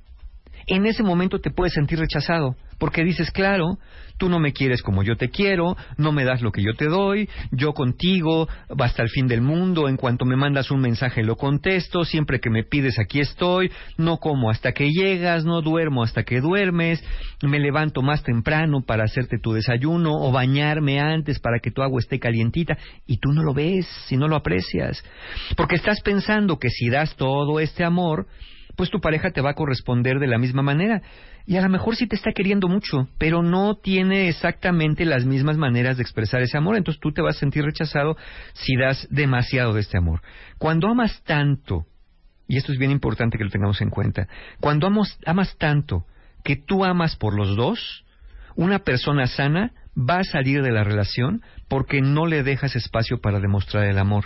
En 0.67 0.86
ese 0.86 1.03
momento 1.03 1.39
te 1.39 1.51
puedes 1.51 1.74
sentir 1.74 2.00
rechazado, 2.00 2.55
porque 2.77 3.03
dices, 3.03 3.32
claro, 3.32 3.77
tú 4.17 4.29
no 4.29 4.39
me 4.39 4.53
quieres 4.53 4.82
como 4.82 5.03
yo 5.03 5.15
te 5.15 5.29
quiero, 5.29 5.75
no 5.98 6.12
me 6.12 6.24
das 6.24 6.41
lo 6.41 6.51
que 6.51 6.62
yo 6.62 6.74
te 6.74 6.86
doy, 6.86 7.29
yo 7.51 7.74
contigo, 7.74 8.48
hasta 8.77 9.03
el 9.03 9.10
fin 9.10 9.27
del 9.27 9.41
mundo, 9.41 9.89
en 9.89 9.98
cuanto 9.98 10.25
me 10.25 10.36
mandas 10.36 10.72
un 10.72 10.82
mensaje 10.82 11.24
lo 11.24 11.36
contesto, 11.36 12.03
siempre 12.03 12.39
que 12.39 12.50
me 12.50 12.63
pides 12.63 13.00
aquí 13.00 13.20
estoy, 13.20 13.72
no 13.98 14.17
como 14.17 14.50
hasta 14.50 14.72
que 14.72 14.89
llegas, 14.89 15.46
no 15.46 15.62
duermo 15.62 16.03
hasta 16.03 16.24
que 16.24 16.41
duermes, 16.41 17.03
me 17.41 17.60
levanto 17.60 18.01
más 18.01 18.24
temprano 18.24 18.82
para 18.86 19.03
hacerte 19.03 19.39
tu 19.39 19.53
desayuno 19.53 20.12
o 20.13 20.32
bañarme 20.32 21.00
antes 21.00 21.39
para 21.39 21.60
que 21.60 21.72
tu 21.72 21.82
agua 21.82 22.00
esté 22.00 22.20
calientita, 22.20 22.77
y 23.05 23.17
tú 23.17 23.32
no 23.32 23.43
lo 23.43 23.53
ves, 23.53 23.88
si 24.08 24.17
no 24.17 24.27
lo 24.27 24.36
aprecias, 24.36 25.03
porque 25.55 25.75
estás 25.75 26.01
pensando 26.01 26.58
que 26.58 26.70
si 26.70 26.89
das 26.89 27.15
todo 27.15 27.60
este 27.60 27.84
amor, 27.84 28.27
pues 28.75 28.89
tu 28.89 29.00
pareja 29.00 29.32
te 29.32 29.42
va 29.42 29.51
a 29.51 29.56
corresponder 29.56 30.20
de 30.20 30.27
la 30.27 30.38
misma 30.38 30.62
manera. 30.62 31.01
Y 31.46 31.58
a 31.58 31.62
lo 31.62 31.70
mejor 31.70 31.96
sí 31.96 32.08
te 32.08 32.15
está 32.15 32.32
queriendo 32.32 32.68
mucho, 32.68 33.08
pero 33.18 33.44
no 33.44 33.75
tiene 33.75 34.30
exactamente 34.30 35.06
las 35.06 35.25
mismas 35.25 35.58
maneras 35.58 35.98
de 35.98 36.03
expresar 36.03 36.42
ese 36.42 36.58
amor, 36.58 36.75
entonces 36.75 37.01
tú 37.01 37.12
te 37.12 37.22
vas 37.22 37.38
a 37.38 37.39
sentir 37.39 37.63
rechazado 37.63 38.18
si 38.53 38.75
das 38.75 39.08
demasiado 39.10 39.74
de 39.74 39.82
este 39.82 39.98
amor. 39.98 40.22
Cuando 40.58 40.88
amas 40.88 41.22
tanto, 41.24 41.86
y 42.48 42.58
esto 42.58 42.72
es 42.72 42.80
bien 42.80 42.92
importante 42.92 43.38
que 43.38 43.44
lo 43.44 43.50
tengamos 43.50 43.82
en 43.82 43.89
cuenta, 43.89 44.27
cuando 44.60 44.89
amas 45.25 45.58
tanto 45.58 46.06
que 46.44 46.56
tú 46.56 46.84
amas 46.86 47.15
por 47.15 47.36
los 47.36 47.56
dos, 47.56 48.06
una 48.56 48.80
persona 48.80 49.27
sana 49.27 49.74
va 49.98 50.20
a 50.20 50.24
salir 50.24 50.62
de 50.62 50.72
la 50.72 50.84
relación 50.84 51.42
porque 51.68 52.01
no 52.01 52.25
le 52.25 52.44
dejas 52.44 52.75
espacio 52.75 53.20
para 53.22 53.39
demostrar 53.39 53.86
el 53.86 53.98
amor. 53.98 54.25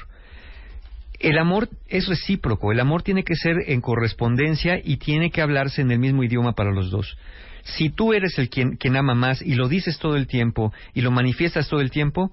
El 1.19 1.37
amor 1.39 1.69
es 1.87 2.07
recíproco, 2.07 2.71
el 2.71 2.79
amor 2.79 3.01
tiene 3.01 3.23
que 3.23 3.35
ser 3.35 3.55
en 3.67 3.81
correspondencia 3.81 4.79
y 4.83 4.97
tiene 4.97 5.31
que 5.31 5.41
hablarse 5.41 5.81
en 5.81 5.91
el 5.91 5.99
mismo 5.99 6.23
idioma 6.23 6.53
para 6.53 6.71
los 6.71 6.91
dos. 6.91 7.17
Si 7.63 7.89
tú 7.89 8.13
eres 8.13 8.37
el 8.37 8.49
quien, 8.49 8.77
quien 8.77 8.95
ama 8.95 9.15
más 9.15 9.41
y 9.41 9.55
lo 9.55 9.67
dices 9.67 9.97
todo 9.99 10.15
el 10.15 10.27
tiempo 10.27 10.71
y 10.93 11.01
lo 11.01 11.11
manifiestas 11.11 11.67
todo 11.69 11.81
el 11.81 11.91
tiempo, 11.91 12.31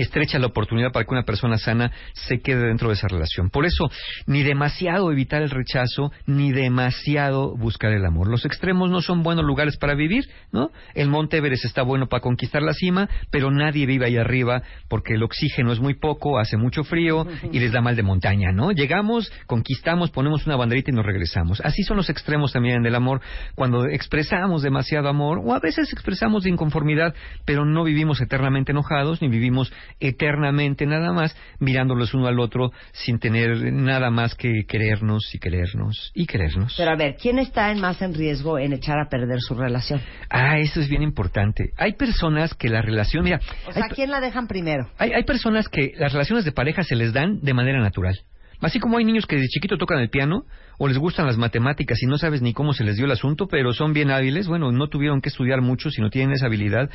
estrecha 0.00 0.38
la 0.38 0.46
oportunidad 0.46 0.92
para 0.92 1.04
que 1.04 1.12
una 1.12 1.24
persona 1.24 1.58
sana 1.58 1.92
se 2.12 2.40
quede 2.40 2.66
dentro 2.66 2.88
de 2.88 2.94
esa 2.94 3.08
relación. 3.08 3.50
Por 3.50 3.66
eso, 3.66 3.90
ni 4.26 4.42
demasiado 4.42 5.10
evitar 5.12 5.42
el 5.42 5.50
rechazo, 5.50 6.12
ni 6.26 6.52
demasiado 6.52 7.56
buscar 7.56 7.92
el 7.92 8.04
amor. 8.04 8.28
Los 8.28 8.44
extremos 8.44 8.90
no 8.90 9.00
son 9.00 9.22
buenos 9.22 9.44
lugares 9.44 9.76
para 9.76 9.94
vivir, 9.94 10.24
¿no? 10.52 10.70
El 10.94 11.08
Monte 11.08 11.38
Everest 11.38 11.64
está 11.64 11.82
bueno 11.82 12.08
para 12.08 12.20
conquistar 12.20 12.62
la 12.62 12.72
cima, 12.72 13.08
pero 13.30 13.50
nadie 13.50 13.86
vive 13.86 14.06
ahí 14.06 14.16
arriba 14.16 14.62
porque 14.88 15.14
el 15.14 15.22
oxígeno 15.22 15.72
es 15.72 15.80
muy 15.80 15.94
poco, 15.94 16.38
hace 16.38 16.56
mucho 16.56 16.84
frío 16.84 17.26
y 17.52 17.58
les 17.58 17.72
da 17.72 17.80
mal 17.80 17.96
de 17.96 18.02
montaña, 18.02 18.52
¿no? 18.52 18.72
Llegamos, 18.72 19.32
conquistamos, 19.46 20.10
ponemos 20.10 20.46
una 20.46 20.56
banderita 20.56 20.90
y 20.90 20.94
nos 20.94 21.06
regresamos. 21.06 21.60
Así 21.62 21.82
son 21.82 21.96
los 21.96 22.10
extremos 22.10 22.52
también 22.52 22.76
en 22.76 22.86
el 22.86 22.94
amor, 22.94 23.20
cuando 23.54 23.86
expresamos 23.86 24.62
demasiado 24.62 25.08
amor 25.08 25.40
o 25.44 25.54
a 25.54 25.60
veces 25.60 25.92
expresamos 25.92 26.44
de 26.44 26.50
inconformidad, 26.50 27.14
pero 27.44 27.64
no 27.64 27.84
vivimos 27.84 28.20
eternamente 28.20 28.72
enojados 28.72 29.22
ni 29.22 29.28
vivimos 29.28 29.72
eternamente 30.00 30.86
nada 30.86 31.12
más 31.12 31.36
mirándolos 31.58 32.14
uno 32.14 32.26
al 32.26 32.38
otro 32.40 32.72
sin 32.92 33.18
tener 33.18 33.72
nada 33.72 34.10
más 34.10 34.34
que 34.34 34.64
querernos 34.66 35.34
y 35.34 35.38
querernos 35.38 36.12
y 36.14 36.26
querernos. 36.26 36.74
Pero 36.76 36.90
a 36.90 36.96
ver, 36.96 37.16
¿quién 37.16 37.38
está 37.38 37.70
en 37.70 37.80
más 37.80 38.00
en 38.02 38.14
riesgo 38.14 38.58
en 38.58 38.72
echar 38.72 38.98
a 38.98 39.08
perder 39.08 39.40
su 39.40 39.54
relación? 39.54 40.00
Ah, 40.30 40.58
eso 40.58 40.80
es 40.80 40.88
bien 40.88 41.02
importante. 41.02 41.72
Hay 41.76 41.94
personas 41.94 42.54
que 42.54 42.68
la 42.68 42.82
relación, 42.82 43.24
mira, 43.24 43.40
o 43.68 43.72
sea, 43.72 43.88
¿quién 43.88 44.10
la 44.10 44.20
dejan 44.20 44.46
primero? 44.46 44.90
Hay, 44.98 45.12
hay 45.12 45.24
personas 45.24 45.68
que 45.68 45.92
las 45.96 46.12
relaciones 46.12 46.44
de 46.44 46.52
pareja 46.52 46.82
se 46.82 46.96
les 46.96 47.12
dan 47.12 47.40
de 47.40 47.54
manera 47.54 47.80
natural. 47.80 48.18
Así 48.60 48.80
como 48.80 48.98
hay 48.98 49.04
niños 49.04 49.26
que 49.26 49.36
de 49.36 49.46
chiquito 49.48 49.76
tocan 49.76 49.98
el 49.98 50.08
piano 50.08 50.44
o 50.78 50.88
les 50.88 50.98
gustan 50.98 51.26
las 51.26 51.36
matemáticas 51.36 52.02
y 52.02 52.06
no 52.06 52.18
sabes 52.18 52.42
ni 52.42 52.52
cómo 52.52 52.72
se 52.72 52.84
les 52.84 52.96
dio 52.96 53.04
el 53.04 53.12
asunto, 53.12 53.48
pero 53.48 53.72
son 53.72 53.92
bien 53.92 54.10
hábiles, 54.10 54.46
bueno, 54.46 54.72
no 54.72 54.88
tuvieron 54.88 55.20
que 55.20 55.28
estudiar 55.28 55.60
mucho, 55.60 55.90
sino 55.90 56.10
tienen 56.10 56.34
esa 56.34 56.46
habilidad. 56.46 56.90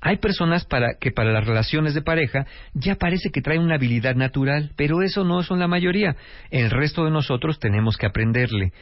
Hay 0.00 0.18
personas 0.18 0.64
para 0.64 0.94
que 1.00 1.10
para 1.10 1.32
las 1.32 1.46
relaciones 1.46 1.94
de 1.94 2.02
pareja 2.02 2.46
ya 2.74 2.96
parece 2.96 3.30
que 3.30 3.40
traen 3.40 3.62
una 3.62 3.76
habilidad 3.76 4.14
natural, 4.14 4.72
pero 4.76 5.02
eso 5.02 5.24
no 5.24 5.42
son 5.42 5.58
la 5.58 5.68
mayoría. 5.68 6.16
El 6.50 6.70
resto 6.70 7.04
de 7.04 7.10
nosotros 7.10 7.58
tenemos 7.58 7.96
que 7.96 8.06
aprenderle. 8.06 8.72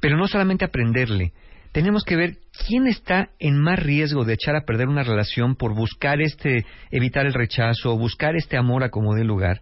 Pero 0.00 0.16
no 0.16 0.26
solamente 0.28 0.64
aprenderle, 0.64 1.32
tenemos 1.72 2.04
que 2.04 2.14
ver 2.14 2.36
quién 2.66 2.86
está 2.86 3.30
en 3.40 3.60
más 3.60 3.80
riesgo 3.80 4.24
de 4.24 4.34
echar 4.34 4.54
a 4.54 4.64
perder 4.64 4.86
una 4.86 5.02
relación 5.02 5.56
por 5.56 5.74
buscar 5.74 6.20
este 6.20 6.64
evitar 6.92 7.26
el 7.26 7.34
rechazo 7.34 7.92
o 7.92 7.98
buscar 7.98 8.36
este 8.36 8.56
amor 8.56 8.84
a 8.84 8.90
como 8.90 9.14
dé 9.14 9.24
lugar. 9.24 9.60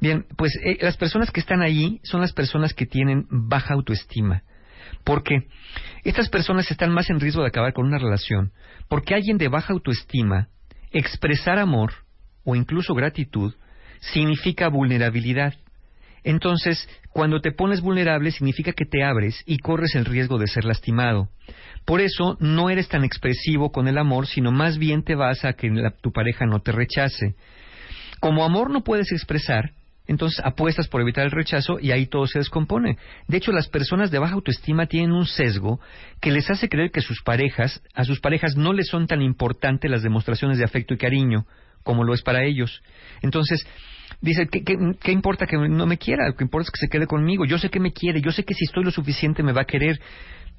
Bien, 0.00 0.26
pues 0.36 0.52
eh, 0.62 0.78
las 0.80 0.96
personas 0.96 1.30
que 1.30 1.40
están 1.40 1.62
allí 1.62 2.00
son 2.02 2.20
las 2.20 2.32
personas 2.32 2.74
que 2.74 2.86
tienen 2.86 3.26
baja 3.30 3.74
autoestima. 3.74 4.42
¿Por 5.02 5.22
qué? 5.22 5.48
Estas 6.02 6.28
personas 6.28 6.70
están 6.70 6.92
más 6.92 7.10
en 7.10 7.20
riesgo 7.20 7.42
de 7.42 7.48
acabar 7.48 7.72
con 7.72 7.86
una 7.86 7.98
relación 7.98 8.52
porque 8.88 9.14
alguien 9.14 9.38
de 9.38 9.48
baja 9.48 9.72
autoestima, 9.72 10.48
expresar 10.92 11.58
amor 11.58 11.92
o 12.44 12.54
incluso 12.54 12.94
gratitud 12.94 13.54
significa 14.00 14.68
vulnerabilidad. 14.68 15.54
Entonces, 16.22 16.88
cuando 17.10 17.40
te 17.40 17.52
pones 17.52 17.80
vulnerable 17.80 18.30
significa 18.30 18.72
que 18.72 18.86
te 18.86 19.04
abres 19.04 19.42
y 19.46 19.58
corres 19.58 19.94
el 19.94 20.06
riesgo 20.06 20.38
de 20.38 20.46
ser 20.46 20.64
lastimado. 20.64 21.28
Por 21.84 22.00
eso 22.00 22.38
no 22.40 22.70
eres 22.70 22.88
tan 22.88 23.04
expresivo 23.04 23.70
con 23.70 23.88
el 23.88 23.98
amor, 23.98 24.26
sino 24.26 24.50
más 24.50 24.78
bien 24.78 25.04
te 25.04 25.14
vas 25.14 25.44
a 25.44 25.52
que 25.52 25.70
tu 26.00 26.12
pareja 26.12 26.46
no 26.46 26.60
te 26.60 26.72
rechace. 26.72 27.34
Como 28.20 28.44
amor 28.44 28.70
no 28.70 28.82
puedes 28.84 29.12
expresar, 29.12 29.72
entonces 30.06 30.40
apuestas 30.44 30.88
por 30.88 31.00
evitar 31.00 31.24
el 31.24 31.30
rechazo 31.30 31.78
y 31.80 31.90
ahí 31.90 32.06
todo 32.06 32.26
se 32.26 32.38
descompone. 32.38 32.98
De 33.26 33.36
hecho, 33.36 33.52
las 33.52 33.68
personas 33.68 34.10
de 34.10 34.18
baja 34.18 34.34
autoestima 34.34 34.86
tienen 34.86 35.12
un 35.12 35.26
sesgo 35.26 35.80
que 36.20 36.30
les 36.30 36.50
hace 36.50 36.68
creer 36.68 36.90
que 36.90 37.00
sus 37.00 37.22
parejas, 37.22 37.82
a 37.94 38.04
sus 38.04 38.20
parejas 38.20 38.56
no 38.56 38.72
les 38.72 38.88
son 38.88 39.06
tan 39.06 39.22
importantes 39.22 39.90
las 39.90 40.02
demostraciones 40.02 40.58
de 40.58 40.64
afecto 40.64 40.94
y 40.94 40.98
cariño 40.98 41.46
como 41.82 42.04
lo 42.04 42.14
es 42.14 42.22
para 42.22 42.44
ellos. 42.44 42.82
Entonces, 43.20 43.66
dice, 44.20 44.48
¿qué, 44.48 44.62
qué 44.62 45.12
importa 45.12 45.46
que 45.46 45.56
no 45.56 45.86
me 45.86 45.98
quiera? 45.98 46.28
Lo 46.28 46.34
que 46.34 46.44
importa 46.44 46.66
es 46.66 46.70
que 46.70 46.86
se 46.86 46.88
quede 46.88 47.06
conmigo. 47.06 47.44
Yo 47.44 47.58
sé 47.58 47.68
que 47.68 47.80
me 47.80 47.92
quiere, 47.92 48.20
yo 48.22 48.32
sé 48.32 48.44
que 48.44 48.54
si 48.54 48.64
estoy 48.64 48.84
lo 48.84 48.90
suficiente 48.90 49.42
me 49.42 49.52
va 49.52 49.62
a 49.62 49.66
querer 49.66 50.00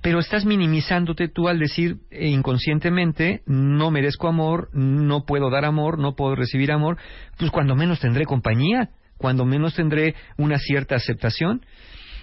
pero 0.01 0.19
estás 0.19 0.45
minimizándote 0.45 1.29
tú 1.29 1.47
al 1.47 1.57
decir 1.57 1.97
eh, 2.11 2.27
inconscientemente 2.27 3.41
no 3.47 3.89
merezco 3.89 4.27
amor, 4.27 4.69
no 4.73 5.25
puedo 5.25 5.49
dar 5.49 5.65
amor, 5.65 5.97
no 5.97 6.15
puedo 6.15 6.35
recibir 6.35 6.71
amor, 6.71 6.97
pues 7.39 7.49
cuando 7.49 7.75
menos 7.75 7.99
tendré 7.99 8.25
compañía 8.25 8.91
cuando 9.17 9.45
menos 9.45 9.75
tendré 9.75 10.15
una 10.37 10.57
cierta 10.57 10.95
aceptación. 10.95 11.65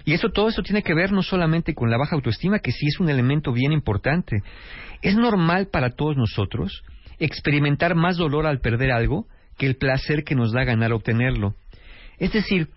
Y 0.04 0.14
eso, 0.14 0.30
todo 0.30 0.48
eso 0.48 0.62
tiene 0.62 0.82
que 0.82 0.94
ver 0.94 1.12
no 1.12 1.22
solamente 1.22 1.74
con 1.74 1.90
la 1.90 1.96
baja 1.96 2.16
autoestima, 2.16 2.58
que 2.58 2.72
sí 2.72 2.86
es 2.86 2.98
un 2.98 3.08
elemento 3.08 3.52
bien 3.52 3.72
importante. 3.72 4.42
Es 5.00 5.16
normal 5.16 5.68
para 5.68 5.90
todos 5.90 6.16
nosotros 6.16 6.82
experimentar 7.18 7.94
más 7.94 8.16
dolor 8.16 8.46
al 8.46 8.60
perder 8.60 8.90
algo 8.90 9.26
que 9.56 9.66
el 9.66 9.76
placer 9.76 10.24
que 10.24 10.34
nos 10.34 10.52
da 10.52 10.64
ganar 10.64 10.92
obtenerlo. 10.92 11.54
Es 12.18 12.32
decir, 12.32 12.68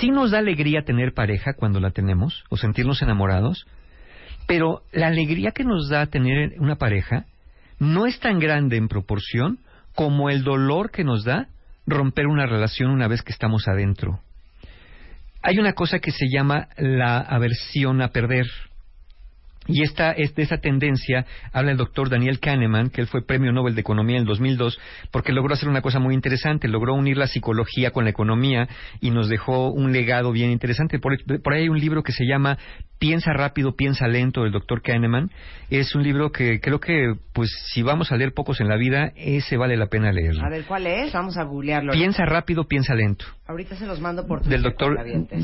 sí 0.00 0.10
nos 0.10 0.30
da 0.30 0.38
alegría 0.38 0.84
tener 0.84 1.12
pareja 1.12 1.54
cuando 1.54 1.80
la 1.80 1.90
tenemos 1.90 2.44
o 2.48 2.56
sentirnos 2.56 3.02
enamorados, 3.02 3.66
pero 4.46 4.82
la 4.92 5.08
alegría 5.08 5.50
que 5.52 5.64
nos 5.64 5.88
da 5.88 6.06
tener 6.06 6.54
una 6.58 6.76
pareja 6.76 7.26
no 7.78 8.06
es 8.06 8.18
tan 8.20 8.38
grande 8.38 8.76
en 8.76 8.88
proporción 8.88 9.58
como 9.94 10.30
el 10.30 10.44
dolor 10.44 10.90
que 10.90 11.04
nos 11.04 11.24
da 11.24 11.48
romper 11.86 12.26
una 12.26 12.46
relación 12.46 12.90
una 12.90 13.08
vez 13.08 13.22
que 13.22 13.32
estamos 13.32 13.68
adentro. 13.68 14.20
Hay 15.42 15.58
una 15.58 15.74
cosa 15.74 15.98
que 15.98 16.10
se 16.10 16.28
llama 16.28 16.68
la 16.76 17.18
aversión 17.18 18.00
a 18.00 18.08
perder. 18.08 18.46
Y 19.66 19.82
esta, 19.82 20.12
es 20.12 20.34
de 20.34 20.42
esa 20.42 20.58
tendencia 20.58 21.26
habla 21.52 21.70
el 21.72 21.76
doctor 21.76 22.10
Daniel 22.10 22.40
Kahneman, 22.40 22.90
que 22.90 23.00
él 23.00 23.06
fue 23.06 23.24
premio 23.24 23.52
Nobel 23.52 23.74
de 23.74 23.80
Economía 23.80 24.16
en 24.16 24.22
el 24.22 24.28
2002, 24.28 24.78
porque 25.10 25.32
logró 25.32 25.54
hacer 25.54 25.68
una 25.68 25.82
cosa 25.82 25.98
muy 25.98 26.14
interesante, 26.14 26.68
logró 26.68 26.94
unir 26.94 27.16
la 27.16 27.26
psicología 27.26 27.90
con 27.90 28.04
la 28.04 28.10
economía 28.10 28.68
y 29.00 29.10
nos 29.10 29.28
dejó 29.28 29.70
un 29.70 29.92
legado 29.92 30.32
bien 30.32 30.50
interesante. 30.50 30.98
Por, 30.98 31.16
por 31.42 31.52
ahí 31.52 31.62
hay 31.62 31.68
un 31.68 31.80
libro 31.80 32.02
que 32.02 32.12
se 32.12 32.26
llama 32.26 32.58
Piensa 32.98 33.32
rápido, 33.32 33.74
piensa 33.76 34.06
lento 34.06 34.44
del 34.44 34.52
doctor 34.52 34.80
Kahneman. 34.80 35.30
Es 35.68 35.94
un 35.94 36.02
libro 36.02 36.30
que 36.30 36.60
creo 36.60 36.80
que, 36.80 37.14
pues, 37.32 37.50
si 37.72 37.82
vamos 37.82 38.12
a 38.12 38.16
leer 38.16 38.32
pocos 38.32 38.60
en 38.60 38.68
la 38.68 38.76
vida, 38.76 39.12
ese 39.16 39.56
vale 39.56 39.76
la 39.76 39.88
pena 39.88 40.12
leerlo. 40.12 40.42
A 40.42 40.48
ver, 40.48 40.64
¿cuál 40.64 40.86
es? 40.86 41.12
Vamos 41.12 41.36
a 41.36 41.42
googlearlo. 41.42 41.92
Piensa 41.92 42.24
rápido, 42.24 42.64
piensa 42.64 42.94
lento. 42.94 43.26
Ahorita 43.46 43.76
se 43.76 43.86
los 43.86 44.00
mando 44.00 44.26
por 44.26 44.42
Del 44.42 44.62
doctor 44.62 44.96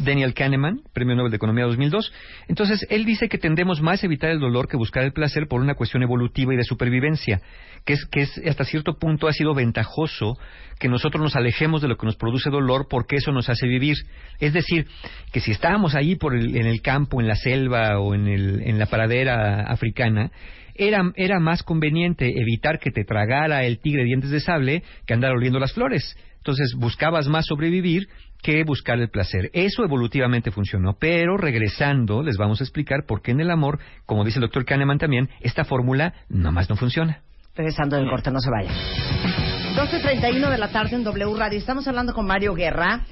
Daniel 0.04 0.32
Kahneman, 0.32 0.80
Premio 0.94 1.16
Nobel 1.16 1.30
de 1.30 1.36
Economía 1.36 1.64
2002. 1.66 2.12
Entonces, 2.48 2.86
él 2.88 3.04
dice 3.04 3.28
que 3.28 3.36
tendemos 3.36 3.82
más 3.82 4.02
a 4.02 4.06
evitar 4.10 4.30
el 4.30 4.40
dolor 4.40 4.68
que 4.68 4.76
buscar 4.76 5.04
el 5.04 5.12
placer 5.12 5.46
por 5.48 5.60
una 5.60 5.74
cuestión 5.74 6.02
evolutiva 6.02 6.52
y 6.52 6.56
de 6.56 6.64
supervivencia, 6.64 7.40
que 7.84 7.94
es 7.94 8.04
que 8.06 8.22
es, 8.22 8.40
hasta 8.46 8.64
cierto 8.64 8.98
punto 8.98 9.28
ha 9.28 9.32
sido 9.32 9.54
ventajoso 9.54 10.36
que 10.78 10.88
nosotros 10.88 11.22
nos 11.22 11.36
alejemos 11.36 11.80
de 11.80 11.88
lo 11.88 11.96
que 11.96 12.06
nos 12.06 12.16
produce 12.16 12.50
dolor 12.50 12.86
porque 12.88 13.16
eso 13.16 13.32
nos 13.32 13.48
hace 13.48 13.66
vivir. 13.66 13.96
Es 14.40 14.52
decir, 14.52 14.86
que 15.32 15.40
si 15.40 15.52
estábamos 15.52 15.94
ahí 15.94 16.16
por 16.16 16.34
en 16.34 16.66
el 16.66 16.82
campo, 16.82 17.20
en 17.20 17.28
la 17.28 17.36
selva 17.36 17.98
o 18.00 18.14
en, 18.14 18.26
el, 18.26 18.62
en 18.62 18.78
la 18.78 18.86
pradera 18.86 19.62
africana, 19.62 20.30
era, 20.74 21.12
era 21.16 21.38
más 21.40 21.62
conveniente 21.62 22.32
evitar 22.40 22.78
que 22.78 22.90
te 22.90 23.04
tragara 23.04 23.64
el 23.64 23.78
tigre 23.80 24.04
dientes 24.04 24.30
de 24.30 24.40
sable 24.40 24.82
que 25.06 25.14
andar 25.14 25.32
oliendo 25.32 25.58
las 25.58 25.72
flores. 25.72 26.16
Entonces 26.40 26.74
buscabas 26.74 27.28
más 27.28 27.46
sobrevivir 27.46 28.08
que 28.42 28.64
buscar 28.64 28.98
el 28.98 29.10
placer. 29.10 29.50
Eso 29.52 29.84
evolutivamente 29.84 30.50
funcionó, 30.50 30.96
pero 30.98 31.36
regresando 31.36 32.22
les 32.22 32.38
vamos 32.38 32.60
a 32.60 32.64
explicar 32.64 33.04
por 33.06 33.20
qué 33.20 33.32
en 33.32 33.40
el 33.40 33.50
amor, 33.50 33.78
como 34.06 34.24
dice 34.24 34.38
el 34.38 34.42
doctor 34.42 34.64
Kahneman 34.64 34.98
también, 34.98 35.28
esta 35.40 35.64
fórmula 35.64 36.14
nomás 36.28 36.70
no 36.70 36.76
funciona. 36.76 37.22
Regresando 37.54 37.96
del 37.96 38.08
corte, 38.08 38.30
no 38.30 38.40
se 38.40 38.50
vaya. 38.50 38.70
12.31 38.70 40.50
de 40.50 40.58
la 40.58 40.68
tarde 40.68 40.96
en 40.96 41.04
W 41.04 41.34
Radio. 41.36 41.58
Estamos 41.58 41.86
hablando 41.86 42.14
con 42.14 42.26
Mario 42.26 42.54
Guerra. 42.54 43.04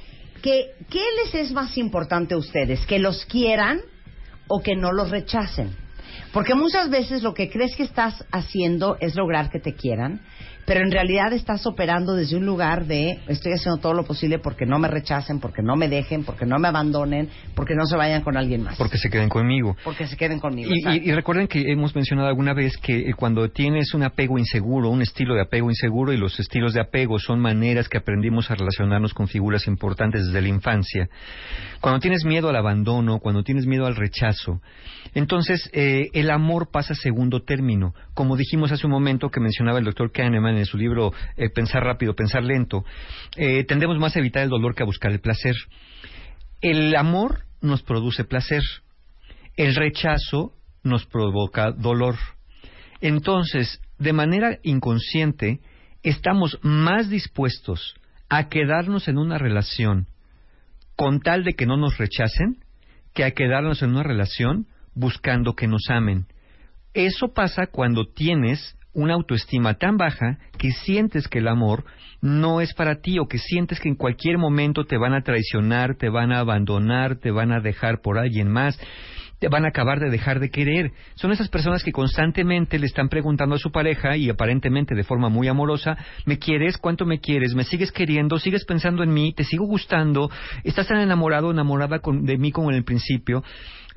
Que, 0.42 0.70
¿Qué 0.88 1.02
les 1.22 1.34
es 1.34 1.52
más 1.52 1.76
importante 1.76 2.34
a 2.34 2.38
ustedes? 2.38 2.86
¿Que 2.86 2.98
los 2.98 3.26
quieran 3.26 3.80
o 4.46 4.62
que 4.62 4.74
no 4.76 4.92
los 4.92 5.10
rechacen? 5.10 5.76
Porque 6.32 6.54
muchas 6.54 6.88
veces 6.88 7.22
lo 7.22 7.34
que 7.34 7.50
crees 7.50 7.74
que 7.76 7.82
estás 7.82 8.24
haciendo 8.30 8.96
es 9.00 9.16
lograr 9.16 9.50
que 9.50 9.60
te 9.60 9.74
quieran, 9.74 10.20
pero 10.68 10.82
en 10.82 10.92
realidad 10.92 11.32
estás 11.32 11.66
operando 11.66 12.14
desde 12.14 12.36
un 12.36 12.44
lugar 12.44 12.84
de 12.84 13.18
estoy 13.26 13.54
haciendo 13.54 13.80
todo 13.80 13.94
lo 13.94 14.04
posible 14.04 14.38
porque 14.38 14.66
no 14.66 14.78
me 14.78 14.86
rechacen, 14.86 15.40
porque 15.40 15.62
no 15.62 15.76
me 15.76 15.88
dejen, 15.88 16.24
porque 16.24 16.44
no 16.44 16.58
me 16.58 16.68
abandonen, 16.68 17.30
porque 17.54 17.74
no 17.74 17.86
se 17.86 17.96
vayan 17.96 18.20
con 18.22 18.36
alguien 18.36 18.62
más. 18.62 18.76
Porque 18.76 18.98
se 18.98 19.08
queden 19.08 19.30
conmigo. 19.30 19.78
Porque 19.82 20.06
se 20.06 20.18
queden 20.18 20.38
conmigo. 20.38 20.70
Y, 20.70 21.10
recuerden 21.12 21.48
que 21.48 21.72
hemos 21.72 21.94
mencionado 21.94 22.28
alguna 22.28 22.52
vez 22.52 22.76
que 22.76 22.98
eh, 22.98 23.14
cuando 23.16 23.48
tienes 23.48 23.94
un 23.94 24.02
apego 24.02 24.38
inseguro, 24.38 24.90
un 24.90 25.00
estilo 25.00 25.34
de 25.34 25.40
apego 25.40 25.70
inseguro, 25.70 26.12
y 26.12 26.18
los 26.18 26.38
estilos 26.38 26.74
de 26.74 26.82
apego 26.82 27.18
son 27.18 27.40
maneras 27.40 27.88
que 27.88 27.96
aprendimos 27.96 28.50
a 28.50 28.54
relacionarnos 28.54 29.14
con 29.14 29.26
figuras 29.26 29.66
importantes 29.68 30.26
desde 30.26 30.42
la 30.42 30.48
infancia, 30.48 31.08
cuando 31.80 31.98
tienes 31.98 32.26
miedo 32.26 32.50
al 32.50 32.56
abandono, 32.56 33.20
cuando 33.20 33.42
tienes 33.42 33.64
miedo 33.64 33.86
al 33.86 33.96
rechazo, 33.96 34.60
entonces 35.14 35.70
eh, 35.72 36.10
el 36.12 36.30
amor 36.30 36.70
pasa 36.70 36.92
a 36.92 36.96
segundo 36.96 37.42
término. 37.42 37.94
Como 38.12 38.36
dijimos 38.36 38.70
hace 38.72 38.86
un 38.86 38.92
momento 38.92 39.30
que 39.30 39.40
mencionaba 39.40 39.78
el 39.78 39.84
doctor 39.84 40.12
Kahneman 40.12 40.57
en 40.58 40.66
su 40.66 40.76
libro 40.76 41.12
eh, 41.36 41.50
Pensar 41.50 41.82
rápido, 41.82 42.14
pensar 42.14 42.42
lento, 42.42 42.84
eh, 43.36 43.64
tendemos 43.64 43.98
más 43.98 44.16
a 44.16 44.18
evitar 44.18 44.42
el 44.42 44.50
dolor 44.50 44.74
que 44.74 44.82
a 44.82 44.86
buscar 44.86 45.12
el 45.12 45.20
placer. 45.20 45.54
El 46.60 46.94
amor 46.96 47.44
nos 47.60 47.82
produce 47.82 48.24
placer, 48.24 48.62
el 49.56 49.74
rechazo 49.74 50.52
nos 50.82 51.06
provoca 51.06 51.72
dolor. 51.72 52.16
Entonces, 53.00 53.80
de 53.98 54.12
manera 54.12 54.58
inconsciente, 54.62 55.60
estamos 56.02 56.58
más 56.62 57.10
dispuestos 57.10 57.94
a 58.28 58.48
quedarnos 58.48 59.08
en 59.08 59.18
una 59.18 59.38
relación 59.38 60.06
con 60.96 61.20
tal 61.20 61.44
de 61.44 61.54
que 61.54 61.66
no 61.66 61.76
nos 61.76 61.96
rechacen 61.98 62.64
que 63.14 63.24
a 63.24 63.30
quedarnos 63.32 63.82
en 63.82 63.90
una 63.90 64.02
relación 64.02 64.66
buscando 64.94 65.54
que 65.54 65.68
nos 65.68 65.88
amen. 65.88 66.26
Eso 66.94 67.32
pasa 67.32 67.66
cuando 67.66 68.06
tienes 68.06 68.76
una 68.92 69.14
autoestima 69.14 69.74
tan 69.74 69.96
baja 69.96 70.38
que 70.58 70.70
sientes 70.72 71.28
que 71.28 71.38
el 71.38 71.48
amor 71.48 71.84
no 72.20 72.60
es 72.60 72.74
para 72.74 73.00
ti 73.00 73.18
o 73.18 73.26
que 73.28 73.38
sientes 73.38 73.80
que 73.80 73.88
en 73.88 73.94
cualquier 73.94 74.38
momento 74.38 74.84
te 74.84 74.96
van 74.96 75.14
a 75.14 75.22
traicionar, 75.22 75.94
te 75.96 76.08
van 76.08 76.32
a 76.32 76.40
abandonar, 76.40 77.16
te 77.16 77.30
van 77.30 77.52
a 77.52 77.60
dejar 77.60 78.00
por 78.00 78.18
alguien 78.18 78.48
más 78.48 78.78
te 79.38 79.48
van 79.48 79.64
a 79.64 79.68
acabar 79.68 80.00
de 80.00 80.10
dejar 80.10 80.40
de 80.40 80.50
querer. 80.50 80.92
Son 81.14 81.32
esas 81.32 81.48
personas 81.48 81.82
que 81.82 81.92
constantemente 81.92 82.78
le 82.78 82.86
están 82.86 83.08
preguntando 83.08 83.54
a 83.54 83.58
su 83.58 83.70
pareja 83.70 84.16
y 84.16 84.28
aparentemente 84.30 84.94
de 84.94 85.04
forma 85.04 85.28
muy 85.28 85.48
amorosa, 85.48 85.96
¿me 86.26 86.38
quieres? 86.38 86.78
¿Cuánto 86.78 87.06
me 87.06 87.20
quieres? 87.20 87.54
¿Me 87.54 87.64
sigues 87.64 87.92
queriendo? 87.92 88.38
¿Sigues 88.38 88.64
pensando 88.64 89.02
en 89.02 89.12
mí? 89.12 89.32
¿Te 89.32 89.44
sigo 89.44 89.66
gustando? 89.66 90.30
¿Estás 90.64 90.88
tan 90.88 91.00
enamorado 91.00 91.48
o 91.48 91.50
enamorada 91.52 92.00
de 92.04 92.38
mí 92.38 92.52
como 92.52 92.70
en 92.70 92.76
el 92.76 92.84
principio? 92.84 93.42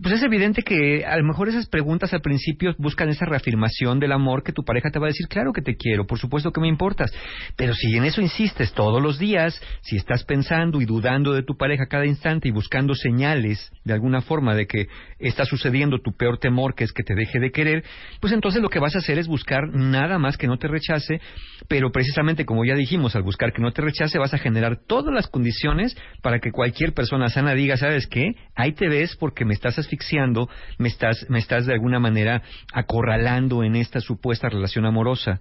pues 0.02 0.16
es 0.16 0.24
evidente 0.24 0.64
que 0.64 1.06
a 1.06 1.16
lo 1.18 1.24
mejor 1.24 1.50
esas 1.50 1.68
preguntas 1.68 2.12
al 2.14 2.22
principio 2.22 2.74
buscan 2.80 3.10
esa 3.10 3.26
reafirmación 3.26 4.00
del 4.00 4.14
amor 4.14 4.42
que 4.42 4.52
tu 4.52 4.64
pareja 4.64 4.90
te 4.90 4.98
va 4.98 5.06
a 5.06 5.10
decir, 5.10 5.28
claro 5.28 5.54
que 5.54 5.62
te 5.62 5.76
quiero, 5.76 6.08
por 6.08 6.18
supuesto 6.18 6.52
que 6.52 6.60
me 6.60 6.68
importas, 6.68 7.12
pero 7.56 7.74
si 7.76 7.96
en 7.96 8.06
eso 8.06 8.20
insistes 8.20 8.74
todos 8.74 9.02
los 9.02 9.20
días, 9.20 9.62
si 9.82 9.98
estás 9.98 10.24
pensando 10.24 10.82
y 10.82 10.86
dudando 10.86 11.34
de 11.34 11.44
tu 11.44 11.56
pareja 11.56 11.86
cada 11.86 12.08
instante 12.08 12.48
y 12.48 12.52
buscando 12.52 12.96
señales 12.96 13.72
de 13.84 13.94
alguna 13.94 14.22
forma 14.22 14.56
de 14.56 14.66
que 14.66 14.88
está 15.32 15.46
sucediendo 15.46 16.00
tu 16.00 16.14
peor 16.14 16.38
temor, 16.38 16.76
que 16.76 16.84
es 16.84 16.94
que 16.94 17.04
te 17.04 17.16
deje 17.16 17.40
de 17.40 17.52
querer, 17.52 17.84
pues 18.20 18.34
entonces 18.34 18.62
lo 18.62 18.70
que 18.70 18.80
vas 18.80 18.96
a 18.96 19.00
hacer 19.00 19.18
es 19.18 19.28
buscar 19.28 19.70
nada 19.74 20.20
más 20.20 20.38
que 20.38 20.48
no 20.48 20.58
te 20.58 20.68
rechace, 20.68 21.20
pero 21.68 21.92
precisamente 21.92 22.46
como 22.46 22.66
ya 22.66 22.76
dijimos, 22.76 23.16
al 23.16 23.24
buscar 23.24 23.54
que 23.54 23.62
no 23.62 23.72
te 23.72 23.82
rechace 23.82 24.20
vas 24.20 24.34
a 24.34 24.38
generar 24.38 24.78
todas 24.88 25.14
las 25.14 25.28
condiciones 25.28 25.98
para 26.22 26.40
que 26.40 26.52
cualquier 26.52 26.94
persona 26.94 27.30
sana 27.30 27.54
diga, 27.54 27.78
¿sabes 27.78 28.08
qué? 28.08 28.36
Ahí 28.56 28.74
te 28.74 28.88
ves 28.88 29.16
porque 29.16 29.46
me 29.46 29.54
estás 29.54 29.80
asfixiando, 29.80 30.50
me 30.78 30.88
estás, 30.88 31.26
me 31.30 31.40
estás 31.40 31.66
de 31.66 31.74
alguna 31.74 32.00
manera 32.00 32.44
acorralando 32.74 33.64
en 33.64 33.76
esta 33.76 34.00
supuesta 34.00 34.50
relación 34.50 34.86
amorosa. 34.86 35.40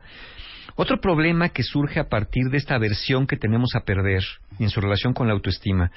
Otro 0.77 1.01
problema 1.01 1.49
que 1.49 1.63
surge 1.63 2.01
a 2.01 2.09
partir 2.09 2.45
de 2.51 2.57
esta 2.57 2.77
aversión 2.77 3.27
que 3.27 3.37
tenemos 3.37 3.75
a 3.75 3.81
perder 3.81 4.23
en 4.59 4.71
su 4.71 4.81
relación 4.81 5.13
con 5.13 5.27
la 5.27 5.35
autoestima 5.35 5.91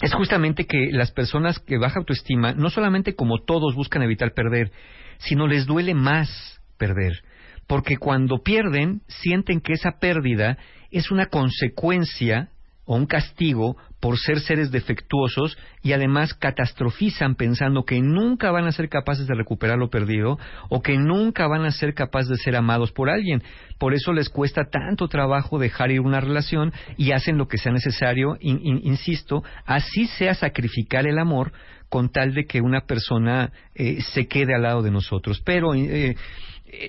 es 0.00 0.14
justamente 0.14 0.66
que 0.66 0.90
las 0.90 1.10
personas 1.12 1.58
que 1.58 1.78
baja 1.78 1.98
autoestima 1.98 2.52
no 2.52 2.70
solamente 2.70 3.14
como 3.14 3.38
todos 3.38 3.74
buscan 3.74 4.02
evitar 4.02 4.34
perder, 4.34 4.70
sino 5.18 5.46
les 5.46 5.66
duele 5.66 5.94
más 5.94 6.60
perder, 6.76 7.22
porque 7.66 7.96
cuando 7.96 8.42
pierden 8.42 9.02
sienten 9.08 9.60
que 9.60 9.72
esa 9.72 9.98
pérdida 9.98 10.58
es 10.90 11.10
una 11.10 11.26
consecuencia 11.26 12.50
o 12.84 12.96
un 12.96 13.06
castigo 13.06 13.76
por 14.00 14.18
ser 14.18 14.40
seres 14.40 14.70
defectuosos 14.70 15.56
y 15.82 15.92
además 15.92 16.34
catastrofizan 16.34 17.34
pensando 17.34 17.84
que 17.84 18.00
nunca 18.00 18.50
van 18.50 18.66
a 18.66 18.72
ser 18.72 18.88
capaces 18.88 19.26
de 19.26 19.34
recuperar 19.34 19.78
lo 19.78 19.90
perdido 19.90 20.38
o 20.68 20.82
que 20.82 20.98
nunca 20.98 21.46
van 21.46 21.64
a 21.64 21.70
ser 21.70 21.94
capaces 21.94 22.28
de 22.28 22.36
ser 22.36 22.56
amados 22.56 22.92
por 22.92 23.10
alguien. 23.10 23.42
Por 23.78 23.94
eso 23.94 24.12
les 24.12 24.28
cuesta 24.28 24.64
tanto 24.70 25.08
trabajo 25.08 25.58
dejar 25.58 25.90
ir 25.90 26.00
una 26.00 26.20
relación 26.20 26.72
y 26.96 27.12
hacen 27.12 27.38
lo 27.38 27.48
que 27.48 27.58
sea 27.58 27.72
necesario, 27.72 28.36
insisto, 28.40 29.42
así 29.64 30.06
sea 30.06 30.34
sacrificar 30.34 31.06
el 31.06 31.18
amor 31.18 31.52
con 31.88 32.10
tal 32.10 32.34
de 32.34 32.46
que 32.46 32.60
una 32.60 32.82
persona 32.82 33.52
eh, 33.74 34.00
se 34.12 34.26
quede 34.26 34.54
al 34.54 34.62
lado 34.62 34.82
de 34.82 34.90
nosotros. 34.90 35.40
Pero 35.44 35.74
eh, 35.74 36.16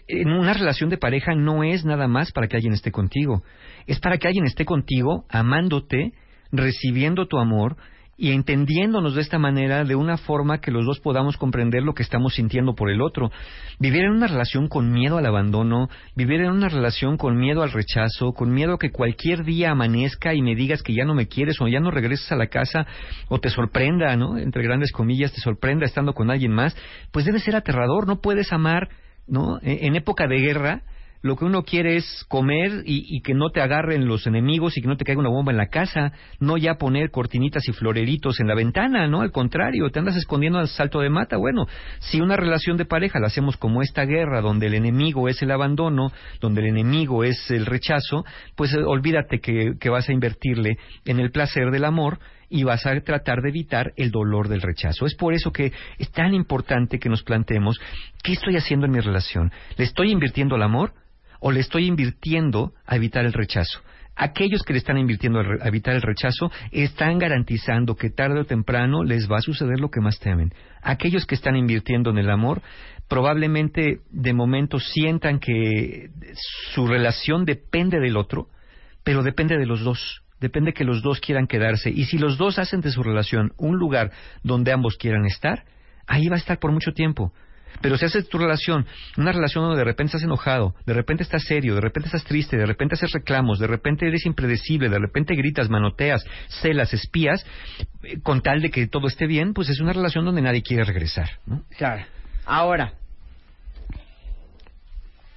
en 0.07 0.31
una 0.31 0.53
relación 0.53 0.89
de 0.89 0.97
pareja 0.97 1.35
no 1.35 1.63
es 1.63 1.85
nada 1.85 2.07
más 2.07 2.31
para 2.31 2.47
que 2.47 2.55
alguien 2.55 2.73
esté 2.73 2.91
contigo 2.91 3.43
es 3.87 3.99
para 3.99 4.17
que 4.17 4.27
alguien 4.27 4.45
esté 4.45 4.65
contigo, 4.65 5.25
amándote, 5.29 6.11
recibiendo 6.51 7.27
tu 7.27 7.37
amor 7.37 7.77
y 8.17 8.31
entendiéndonos 8.31 9.13
de 9.13 9.21
esta 9.21 9.37
manera 9.37 9.83
de 9.83 9.95
una 9.95 10.17
forma 10.17 10.59
que 10.59 10.71
los 10.71 10.85
dos 10.85 10.99
podamos 10.99 11.37
comprender 11.37 11.83
lo 11.83 11.93
que 11.93 12.01
estamos 12.01 12.33
sintiendo 12.33 12.73
por 12.73 12.89
el 12.89 13.01
otro. 13.01 13.31
Vivir 13.79 14.05
en 14.05 14.11
una 14.11 14.25
relación 14.25 14.67
con 14.67 14.91
miedo 14.91 15.19
al 15.19 15.25
abandono, 15.27 15.87
vivir 16.15 16.41
en 16.41 16.49
una 16.49 16.67
relación 16.67 17.17
con 17.17 17.37
miedo 17.37 17.61
al 17.61 17.71
rechazo, 17.71 18.33
con 18.33 18.51
miedo 18.51 18.73
a 18.73 18.79
que 18.79 18.91
cualquier 18.91 19.43
día 19.43 19.71
amanezca 19.71 20.33
y 20.33 20.41
me 20.41 20.55
digas 20.55 20.81
que 20.81 20.95
ya 20.95 21.05
no 21.05 21.13
me 21.13 21.27
quieres 21.27 21.61
o 21.61 21.67
ya 21.67 21.79
no 21.79 21.91
regreses 21.91 22.31
a 22.31 22.35
la 22.35 22.47
casa 22.47 22.87
o 23.29 23.39
te 23.39 23.49
sorprenda, 23.49 24.15
¿no? 24.17 24.37
Entre 24.39 24.63
grandes 24.63 24.91
comillas, 24.91 25.31
te 25.31 25.41
sorprenda 25.41 25.85
estando 25.85 26.13
con 26.13 26.31
alguien 26.31 26.51
más, 26.51 26.75
pues 27.11 27.25
debe 27.25 27.39
ser 27.39 27.55
aterrador, 27.55 28.07
no 28.07 28.19
puedes 28.19 28.51
amar, 28.51 28.89
¿no? 29.27 29.59
E, 29.61 29.85
en 29.85 29.95
época 29.95 30.25
de 30.27 30.39
guerra, 30.39 30.81
lo 31.27 31.35
que 31.35 31.45
uno 31.45 31.63
quiere 31.63 31.97
es 31.97 32.25
comer 32.27 32.83
y, 32.85 33.21
que 33.21 33.33
no 33.33 33.49
te 33.49 33.61
agarren 33.61 34.07
los 34.07 34.25
enemigos 34.25 34.77
y 34.77 34.81
que 34.81 34.87
no 34.87 34.97
te 34.97 35.05
caiga 35.05 35.19
una 35.19 35.29
bomba 35.29 35.51
en 35.51 35.57
la 35.57 35.67
casa, 35.67 36.13
no 36.39 36.57
ya 36.57 36.75
poner 36.75 37.11
cortinitas 37.11 37.67
y 37.67 37.73
floreritos 37.73 38.39
en 38.39 38.47
la 38.47 38.55
ventana, 38.55 39.07
¿no? 39.07 39.21
Al 39.21 39.31
contrario, 39.31 39.89
te 39.89 39.99
andas 39.99 40.15
escondiendo 40.15 40.59
al 40.59 40.67
salto 40.67 41.01
de 41.01 41.09
mata. 41.09 41.37
Bueno, 41.37 41.67
si 41.99 42.21
una 42.21 42.35
relación 42.35 42.77
de 42.77 42.85
pareja 42.85 43.19
la 43.19 43.27
hacemos 43.27 43.57
como 43.57 43.81
esta 43.81 44.05
guerra, 44.05 44.41
donde 44.41 44.67
el 44.67 44.73
enemigo 44.73 45.27
es 45.29 45.41
el 45.41 45.51
abandono, 45.51 46.11
donde 46.39 46.61
el 46.61 46.67
enemigo 46.67 47.23
es 47.23 47.51
el 47.51 47.65
rechazo, 47.65 48.25
pues 48.55 48.73
eh, 48.73 48.79
olvídate 48.83 49.39
que, 49.39 49.73
que 49.79 49.89
vas 49.89 50.09
a 50.09 50.13
invertirle 50.13 50.77
en 51.05 51.19
el 51.19 51.31
placer 51.31 51.69
del 51.71 51.85
amor 51.85 52.19
y 52.49 52.63
vas 52.63 52.85
a 52.85 52.99
tratar 53.01 53.41
de 53.41 53.49
evitar 53.49 53.93
el 53.95 54.11
dolor 54.11 54.47
del 54.47 54.61
rechazo. 54.61 55.05
Es 55.05 55.15
por 55.15 55.33
eso 55.33 55.51
que 55.51 55.73
es 55.97 56.11
tan 56.11 56.33
importante 56.33 56.99
que 56.99 57.09
nos 57.09 57.23
planteemos, 57.23 57.79
¿qué 58.23 58.33
estoy 58.33 58.55
haciendo 58.55 58.85
en 58.85 58.93
mi 58.93 58.99
relación? 58.99 59.51
¿Le 59.75 59.83
estoy 59.83 60.11
invirtiendo 60.11 60.55
el 60.55 60.63
amor? 60.63 60.93
O 61.39 61.51
le 61.51 61.59
estoy 61.59 61.85
invirtiendo 61.85 62.73
a 62.85 62.95
evitar 62.95 63.25
el 63.25 63.33
rechazo. 63.33 63.81
Aquellos 64.15 64.63
que 64.63 64.73
le 64.73 64.79
están 64.79 64.97
invirtiendo 64.97 65.39
a 65.39 65.67
evitar 65.67 65.95
el 65.95 66.01
rechazo 66.01 66.51
están 66.71 67.19
garantizando 67.19 67.95
que 67.95 68.09
tarde 68.09 68.39
o 68.39 68.45
temprano 68.45 69.03
les 69.03 69.29
va 69.31 69.37
a 69.37 69.41
suceder 69.41 69.79
lo 69.79 69.91
que 69.91 70.01
más 70.01 70.19
temen. 70.19 70.53
Aquellos 70.81 71.27
que 71.27 71.35
están 71.35 71.55
invirtiendo 71.55 72.09
en 72.09 72.17
el 72.17 72.31
amor 72.31 72.63
probablemente 73.07 73.99
de 74.09 74.33
momento 74.33 74.79
sientan 74.79 75.39
que 75.39 76.09
su 76.73 76.87
relación 76.87 77.45
depende 77.45 77.99
del 77.99 78.17
otro, 78.17 78.47
pero 79.03 79.21
depende 79.21 79.57
de 79.57 79.67
los 79.67 79.81
dos. 79.81 80.23
Depende 80.39 80.73
que 80.73 80.83
los 80.83 81.01
dos 81.01 81.19
quieran 81.19 81.47
quedarse. 81.47 81.89
Y 81.89 82.05
si 82.05 82.17
los 82.17 82.37
dos 82.37 82.59
hacen 82.59 82.81
de 82.81 82.91
su 82.91 83.03
relación 83.03 83.53
un 83.57 83.77
lugar 83.77 84.11
donde 84.43 84.71
ambos 84.71 84.97
quieran 84.97 85.25
estar, 85.25 85.63
ahí 86.07 86.27
va 86.27 86.35
a 86.35 86.39
estar 86.39 86.59
por 86.59 86.71
mucho 86.71 86.91
tiempo. 86.91 87.33
Pero 87.81 87.97
si 87.97 88.05
haces 88.05 88.27
tu 88.27 88.37
relación, 88.37 88.85
una 89.17 89.31
relación 89.31 89.63
donde 89.63 89.77
de 89.77 89.83
repente 89.83 90.09
estás 90.09 90.23
enojado, 90.23 90.75
de 90.85 90.93
repente 90.93 91.23
estás 91.23 91.43
serio, 91.43 91.75
de 91.75 91.81
repente 91.81 92.07
estás 92.07 92.23
triste, 92.23 92.57
de 92.57 92.65
repente 92.65 92.95
haces 92.95 93.11
reclamos, 93.11 93.59
de 93.59 93.67
repente 93.67 94.07
eres 94.07 94.25
impredecible, 94.25 94.89
de 94.89 94.99
repente 94.99 95.35
gritas, 95.35 95.69
manoteas, 95.69 96.25
celas, 96.61 96.93
espías, 96.93 97.45
eh, 98.03 98.19
con 98.21 98.41
tal 98.41 98.61
de 98.61 98.71
que 98.71 98.87
todo 98.87 99.07
esté 99.07 99.27
bien, 99.27 99.53
pues 99.53 99.69
es 99.69 99.79
una 99.79 99.93
relación 99.93 100.25
donde 100.25 100.41
nadie 100.41 100.61
quiere 100.61 100.83
regresar. 100.83 101.29
¿no? 101.45 101.63
Claro. 101.77 102.05
Ahora, 102.45 102.93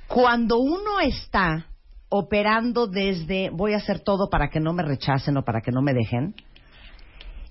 cuando 0.07 0.59
uno 0.59 1.00
está 1.00 1.66
operando 2.09 2.87
desde 2.87 3.50
voy 3.50 3.74
a 3.74 3.79
hacer 3.79 4.00
todo 4.00 4.29
para 4.29 4.48
que 4.48 4.61
no 4.61 4.72
me 4.72 4.83
rechacen 4.83 5.37
o 5.37 5.44
para 5.44 5.61
que 5.61 5.70
no 5.70 5.83
me 5.83 5.94
dejen, 5.94 6.35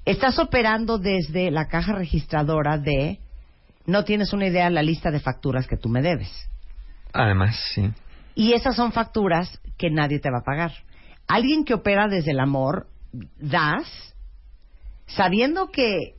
estás 0.05 0.39
operando 0.39 0.97
desde 0.97 1.51
la 1.51 1.67
caja 1.67 1.93
registradora 1.93 2.77
de 2.77 3.19
no 3.89 4.03
tienes 4.03 4.33
una 4.33 4.47
idea 4.47 4.65
de 4.65 4.71
la 4.71 4.83
lista 4.83 5.11
de 5.11 5.19
facturas 5.19 5.67
que 5.67 5.77
tú 5.77 5.89
me 5.89 6.01
debes. 6.01 6.29
Además, 7.13 7.59
sí. 7.73 7.91
Y 8.35 8.53
esas 8.53 8.75
son 8.75 8.91
facturas 8.91 9.59
que 9.77 9.89
nadie 9.89 10.19
te 10.19 10.29
va 10.29 10.39
a 10.39 10.43
pagar. 10.43 10.71
Alguien 11.27 11.65
que 11.65 11.73
opera 11.73 12.07
desde 12.07 12.31
el 12.31 12.39
amor, 12.39 12.87
das, 13.37 14.15
sabiendo 15.07 15.69
que, 15.71 16.15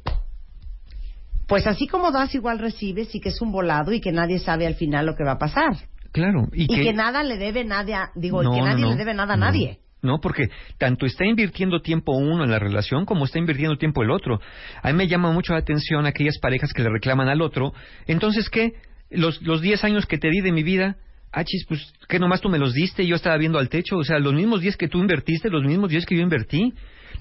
pues 1.46 1.66
así 1.66 1.86
como 1.86 2.10
das, 2.10 2.34
igual 2.34 2.58
recibes 2.58 3.14
y 3.14 3.20
que 3.20 3.30
es 3.30 3.40
un 3.40 3.52
volado 3.52 3.92
y 3.92 4.00
que 4.00 4.12
nadie 4.12 4.38
sabe 4.38 4.66
al 4.66 4.74
final 4.74 5.06
lo 5.06 5.16
que 5.16 5.24
va 5.24 5.32
a 5.32 5.38
pasar. 5.38 5.76
Claro. 6.12 6.48
Y, 6.52 6.66
que... 6.66 6.92
nada 6.92 7.22
le 7.22 7.38
debe 7.38 7.64
nadie, 7.64 7.96
digo, 8.14 8.40
que 8.40 8.60
nadie 8.60 8.86
le 8.86 8.96
debe 8.96 9.14
nada 9.14 9.34
a 9.34 9.36
nadie. 9.36 9.80
¿No? 10.02 10.20
Porque 10.20 10.48
tanto 10.78 11.06
está 11.06 11.26
invirtiendo 11.26 11.80
tiempo 11.80 12.16
uno 12.16 12.44
en 12.44 12.50
la 12.50 12.58
relación 12.58 13.04
como 13.04 13.24
está 13.24 13.38
invirtiendo 13.38 13.76
tiempo 13.76 14.02
el 14.02 14.10
otro. 14.10 14.40
A 14.82 14.88
mí 14.88 14.94
me 14.94 15.08
llama 15.08 15.32
mucho 15.32 15.52
la 15.52 15.60
atención 15.60 16.06
aquellas 16.06 16.38
parejas 16.38 16.72
que 16.72 16.82
le 16.82 16.90
reclaman 16.90 17.28
al 17.28 17.42
otro. 17.42 17.72
Entonces, 18.06 18.48
¿qué? 18.48 18.74
Los, 19.10 19.42
los 19.42 19.60
10 19.60 19.84
años 19.84 20.06
que 20.06 20.18
te 20.18 20.30
di 20.30 20.40
de 20.40 20.52
mi 20.52 20.62
vida, 20.62 20.96
achis, 21.32 21.64
pues, 21.68 21.92
¿qué 22.08 22.18
nomás 22.18 22.40
tú 22.40 22.48
me 22.48 22.58
los 22.58 22.74
diste 22.74 23.02
y 23.02 23.08
yo 23.08 23.16
estaba 23.16 23.36
viendo 23.36 23.58
al 23.58 23.68
techo? 23.68 23.96
O 23.96 24.04
sea, 24.04 24.18
los 24.18 24.34
mismos 24.34 24.60
10 24.60 24.76
que 24.76 24.88
tú 24.88 24.98
invertiste, 24.98 25.50
los 25.50 25.64
mismos 25.64 25.90
10 25.90 26.06
que 26.06 26.16
yo 26.16 26.22
invertí. 26.22 26.72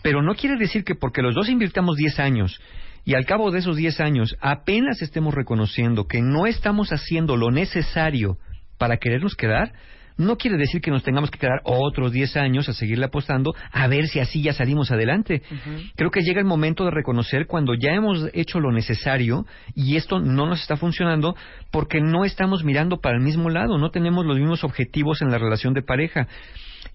Pero 0.01 0.21
no 0.21 0.35
quiere 0.35 0.57
decir 0.57 0.83
que 0.83 0.95
porque 0.95 1.21
los 1.21 1.35
dos 1.35 1.49
invirtamos 1.49 1.97
10 1.97 2.19
años 2.19 2.59
y 3.05 3.15
al 3.15 3.25
cabo 3.25 3.51
de 3.51 3.59
esos 3.59 3.75
10 3.75 3.99
años 4.01 4.35
apenas 4.39 5.01
estemos 5.01 5.33
reconociendo 5.33 6.05
que 6.07 6.21
no 6.21 6.45
estamos 6.45 6.91
haciendo 6.91 7.37
lo 7.37 7.51
necesario 7.51 8.37
para 8.77 8.97
querernos 8.97 9.35
quedar, 9.35 9.73
no 10.19 10.37
quiere 10.37 10.57
decir 10.57 10.81
que 10.81 10.91
nos 10.91 11.03
tengamos 11.03 11.31
que 11.31 11.39
quedar 11.39 11.61
otros 11.63 12.11
10 12.11 12.35
años 12.35 12.67
a 12.67 12.73
seguirle 12.73 13.05
apostando 13.05 13.55
a 13.71 13.87
ver 13.87 14.07
si 14.07 14.19
así 14.19 14.43
ya 14.43 14.51
salimos 14.51 14.91
adelante. 14.91 15.41
Creo 15.95 16.11
que 16.11 16.21
llega 16.21 16.39
el 16.41 16.45
momento 16.45 16.83
de 16.83 16.91
reconocer 16.91 17.47
cuando 17.47 17.73
ya 17.73 17.93
hemos 17.93 18.29
hecho 18.33 18.59
lo 18.59 18.73
necesario 18.73 19.45
y 19.75 19.95
esto 19.95 20.19
no 20.19 20.45
nos 20.45 20.61
está 20.61 20.75
funcionando 20.75 21.35
porque 21.71 22.01
no 22.01 22.25
estamos 22.25 22.65
mirando 22.65 22.97
para 22.97 23.15
el 23.15 23.23
mismo 23.23 23.49
lado, 23.49 23.77
no 23.77 23.91
tenemos 23.91 24.25
los 24.25 24.37
mismos 24.37 24.65
objetivos 24.65 25.21
en 25.21 25.31
la 25.31 25.37
relación 25.37 25.73
de 25.73 25.83
pareja. 25.83 26.27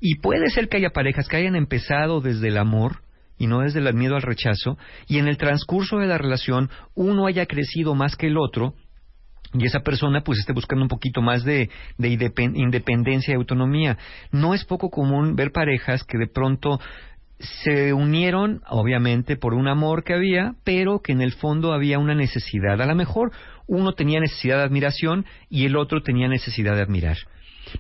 Y 0.01 0.17
puede 0.17 0.51
ser 0.51 0.69
que 0.69 0.77
haya 0.77 0.91
parejas 0.91 1.27
que 1.27 1.39
hayan 1.39 1.57
empezado 1.57 2.21
desde 2.21 2.49
el 2.49 2.59
amor 2.59 2.99
y 3.39 3.47
no 3.47 3.61
desde 3.61 3.81
el 3.81 3.95
miedo 3.95 4.17
al 4.17 4.23
rechazo, 4.23 4.79
y 5.09 5.19
en 5.19 5.27
el 5.27 5.39
transcurso 5.39 5.99
de 5.99 6.07
la 6.07 6.19
relación 6.19 6.71
uno 6.95 7.27
haya 7.27 7.47
crecido 7.47 7.95
más 7.95 8.17
que 8.17 8.29
el 8.29 8.39
otro, 8.39 8.75
y 9.55 9.67
esa 9.67 9.81
persona 9.81 10.23
pues 10.23 10.41
esté 10.41 10.53
buscando 10.53 10.83
un 10.85 10.89
poquito 10.89 11.23
más 11.23 11.45
de, 11.45 11.71
de 11.97 12.09
independencia 12.09 13.33
y 13.33 13.37
autonomía. 13.37 13.97
No 14.33 14.53
es 14.55 14.65
poco 14.65 14.91
común 14.91 15.37
ver 15.37 15.53
parejas 15.53 16.05
que 16.05 16.19
de 16.19 16.27
pronto 16.27 16.81
se 17.39 17.93
unieron, 17.93 18.63
obviamente, 18.69 19.37
por 19.37 19.55
un 19.55 19.69
amor 19.69 20.05
que 20.05 20.15
había, 20.15 20.55
pero 20.65 21.01
que 21.01 21.13
en 21.13 21.21
el 21.21 21.33
fondo 21.33 21.73
había 21.73 21.99
una 21.99 22.15
necesidad. 22.15 22.81
A 22.81 22.87
lo 22.87 22.95
mejor 22.95 23.33
uno 23.67 23.93
tenía 23.93 24.21
necesidad 24.21 24.59
de 24.59 24.65
admiración 24.65 25.25
y 25.49 25.67
el 25.67 25.77
otro 25.77 26.03
tenía 26.03 26.29
necesidad 26.29 26.75
de 26.77 26.83
admirar. 26.83 27.17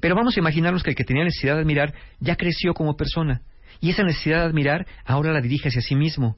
Pero 0.00 0.14
vamos 0.14 0.36
a 0.36 0.40
imaginarnos 0.40 0.82
que 0.82 0.90
el 0.90 0.96
que 0.96 1.04
tenía 1.04 1.24
necesidad 1.24 1.54
de 1.54 1.60
admirar 1.60 1.94
ya 2.20 2.36
creció 2.36 2.74
como 2.74 2.96
persona. 2.96 3.42
Y 3.80 3.90
esa 3.90 4.02
necesidad 4.02 4.40
de 4.40 4.46
admirar 4.46 4.86
ahora 5.04 5.32
la 5.32 5.40
dirige 5.40 5.68
hacia 5.68 5.82
sí 5.82 5.94
mismo. 5.94 6.36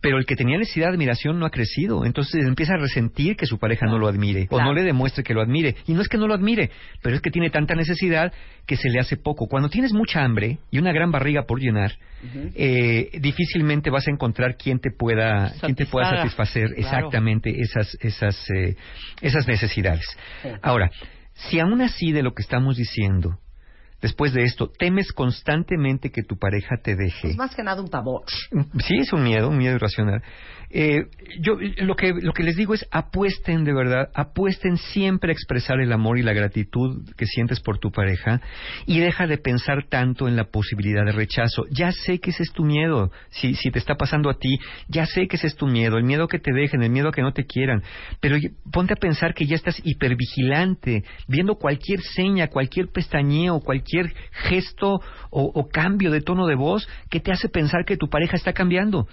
Pero 0.00 0.18
el 0.18 0.26
que 0.26 0.36
tenía 0.36 0.58
necesidad 0.58 0.86
de 0.86 0.94
admiración 0.94 1.38
no 1.38 1.46
ha 1.46 1.50
crecido, 1.50 2.04
entonces 2.04 2.46
empieza 2.46 2.74
a 2.74 2.78
resentir 2.78 3.36
que 3.36 3.46
su 3.46 3.58
pareja 3.58 3.86
no 3.86 3.98
lo 3.98 4.08
admire 4.08 4.46
o 4.50 4.60
no 4.60 4.72
le 4.72 4.82
demuestre 4.82 5.22
que 5.22 5.34
lo 5.34 5.42
admire. 5.42 5.76
Y 5.86 5.92
no 5.92 6.00
es 6.00 6.08
que 6.08 6.16
no 6.16 6.26
lo 6.26 6.34
admire, 6.34 6.70
pero 7.02 7.16
es 7.16 7.22
que 7.22 7.30
tiene 7.30 7.50
tanta 7.50 7.74
necesidad 7.74 8.32
que 8.66 8.76
se 8.76 8.88
le 8.88 9.00
hace 9.00 9.16
poco. 9.16 9.46
Cuando 9.46 9.68
tienes 9.68 9.92
mucha 9.92 10.22
hambre 10.22 10.58
y 10.70 10.78
una 10.78 10.92
gran 10.92 11.10
barriga 11.10 11.42
por 11.42 11.60
llenar, 11.60 11.92
eh, 12.54 13.10
difícilmente 13.20 13.90
vas 13.90 14.08
a 14.08 14.10
encontrar 14.10 14.56
quien 14.56 14.78
te 14.78 14.90
pueda, 14.90 15.52
quien 15.60 15.74
te 15.74 15.86
pueda 15.86 16.16
satisfacer 16.16 16.74
exactamente 16.76 17.60
esas, 17.60 17.96
esas, 18.00 18.50
eh, 18.50 18.76
esas 19.20 19.46
necesidades. 19.46 20.06
Ahora, 20.62 20.90
si 21.34 21.58
aún 21.58 21.80
así 21.80 22.12
de 22.12 22.22
lo 22.22 22.32
que 22.32 22.42
estamos 22.42 22.76
diciendo 22.76 23.38
después 24.00 24.32
de 24.32 24.44
esto, 24.44 24.70
temes 24.70 25.12
constantemente 25.12 26.10
que 26.10 26.22
tu 26.22 26.38
pareja 26.38 26.76
te 26.82 26.96
deje. 26.96 27.30
Es 27.30 27.36
más 27.36 27.54
que 27.54 27.62
nada 27.62 27.80
un 27.82 27.88
pavor. 27.88 28.22
Sí, 28.86 28.98
es 28.98 29.12
un 29.12 29.22
miedo, 29.22 29.48
un 29.48 29.58
miedo 29.58 29.74
irracional. 29.76 30.22
Eh, 30.72 31.06
yo 31.40 31.56
lo 31.78 31.96
que, 31.96 32.12
lo 32.12 32.32
que 32.32 32.44
les 32.44 32.54
digo 32.54 32.74
es 32.74 32.86
apuesten 32.92 33.64
de 33.64 33.72
verdad, 33.72 34.08
apuesten 34.14 34.76
siempre 34.76 35.30
a 35.30 35.32
expresar 35.32 35.80
el 35.80 35.92
amor 35.92 36.16
y 36.16 36.22
la 36.22 36.32
gratitud 36.32 37.10
que 37.16 37.26
sientes 37.26 37.58
por 37.58 37.78
tu 37.78 37.90
pareja 37.90 38.40
y 38.86 39.00
deja 39.00 39.26
de 39.26 39.36
pensar 39.36 39.88
tanto 39.88 40.28
en 40.28 40.36
la 40.36 40.44
posibilidad 40.44 41.04
de 41.04 41.10
rechazo. 41.10 41.64
Ya 41.72 41.90
sé 41.90 42.20
que 42.20 42.30
ese 42.30 42.44
es 42.44 42.52
tu 42.52 42.62
miedo, 42.62 43.10
si, 43.30 43.54
si 43.54 43.72
te 43.72 43.80
está 43.80 43.96
pasando 43.96 44.30
a 44.30 44.38
ti, 44.38 44.58
ya 44.86 45.06
sé 45.06 45.26
que 45.26 45.36
ese 45.36 45.48
es 45.48 45.56
tu 45.56 45.66
miedo, 45.66 45.98
el 45.98 46.04
miedo 46.04 46.28
que 46.28 46.38
te 46.38 46.52
dejen, 46.52 46.84
el 46.84 46.90
miedo 46.90 47.08
a 47.08 47.12
que 47.12 47.22
no 47.22 47.32
te 47.32 47.46
quieran, 47.46 47.82
pero 48.20 48.36
ponte 48.70 48.92
a 48.92 48.96
pensar 48.96 49.34
que 49.34 49.46
ya 49.46 49.56
estás 49.56 49.80
hipervigilante, 49.82 51.02
viendo 51.26 51.56
cualquier 51.56 52.00
seña, 52.00 52.46
cualquier 52.46 52.90
pestañeo, 52.92 53.58
cualquier 53.58 53.89
gesto 54.48 55.00
o, 55.30 55.68
cambio 55.68 56.10
de 56.10 56.20
tono 56.20 56.46
de 56.46 56.54
voz 56.54 56.88
que 57.10 57.20
te 57.20 57.32
hace 57.32 57.48
pensar 57.48 57.84
que 57.84 57.96
tu 57.96 58.08
pareja 58.08 58.36
está 58.36 58.52
cambiando. 58.52 59.06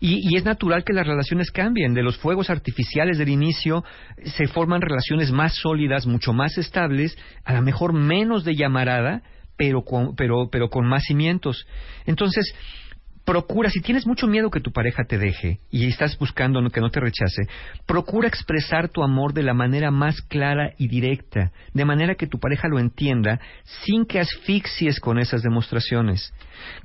Y, 0.00 0.36
es 0.36 0.44
natural 0.44 0.84
que 0.84 0.92
las 0.92 1.06
relaciones 1.06 1.50
cambien. 1.50 1.92
De 1.92 2.02
los 2.02 2.18
fuegos 2.18 2.50
artificiales 2.50 3.18
del 3.18 3.30
inicio 3.30 3.84
se 4.24 4.46
forman 4.46 4.80
relaciones 4.80 5.32
más 5.32 5.56
sólidas, 5.56 6.06
mucho 6.06 6.32
más 6.32 6.56
estables, 6.56 7.18
a 7.44 7.54
lo 7.54 7.62
mejor 7.62 7.92
menos 7.92 8.44
de 8.44 8.54
llamarada, 8.54 9.22
pero 9.56 9.82
con, 9.82 10.14
pero, 10.14 10.48
pero 10.50 10.68
con 10.68 10.86
más 10.86 11.02
cimientos. 11.04 11.66
Entonces, 12.06 12.54
procura, 13.28 13.68
si 13.68 13.82
tienes 13.82 14.06
mucho 14.06 14.26
miedo 14.26 14.48
que 14.48 14.60
tu 14.60 14.72
pareja 14.72 15.04
te 15.04 15.18
deje 15.18 15.58
y 15.70 15.86
estás 15.86 16.16
buscando 16.18 16.66
que 16.70 16.80
no 16.80 16.88
te 16.88 16.98
rechace, 16.98 17.42
procura 17.84 18.26
expresar 18.26 18.88
tu 18.88 19.02
amor 19.02 19.34
de 19.34 19.42
la 19.42 19.52
manera 19.52 19.90
más 19.90 20.22
clara 20.22 20.72
y 20.78 20.88
directa, 20.88 21.52
de 21.74 21.84
manera 21.84 22.14
que 22.14 22.26
tu 22.26 22.38
pareja 22.38 22.68
lo 22.68 22.78
entienda 22.78 23.38
sin 23.84 24.06
que 24.06 24.18
asfixies 24.18 24.98
con 24.98 25.18
esas 25.18 25.42
demostraciones. 25.42 26.32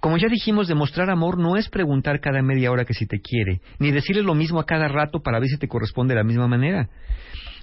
Como 0.02 0.18
ya 0.18 0.28
dijimos, 0.28 0.68
demostrar 0.68 1.10
amor 1.10 1.38
no 1.38 1.56
es 1.56 1.70
preguntar 1.70 2.20
cada 2.20 2.42
media 2.42 2.72
hora 2.72 2.84
que 2.84 2.94
si 2.94 3.06
te 3.06 3.22
quiere, 3.22 3.62
ni 3.80 3.92
decirle 3.92 4.22
lo 4.22 4.36
mismo 4.36 4.60
a 4.60 4.66
cada 4.66 4.90
rato 4.90 5.22
para 5.22 5.40
ver 5.40 5.48
si 5.48 5.58
te 5.58 5.70
corresponde 5.70 6.14
de 6.14 6.20
la 6.20 6.26
misma 6.26 6.50
manera. 6.50 6.90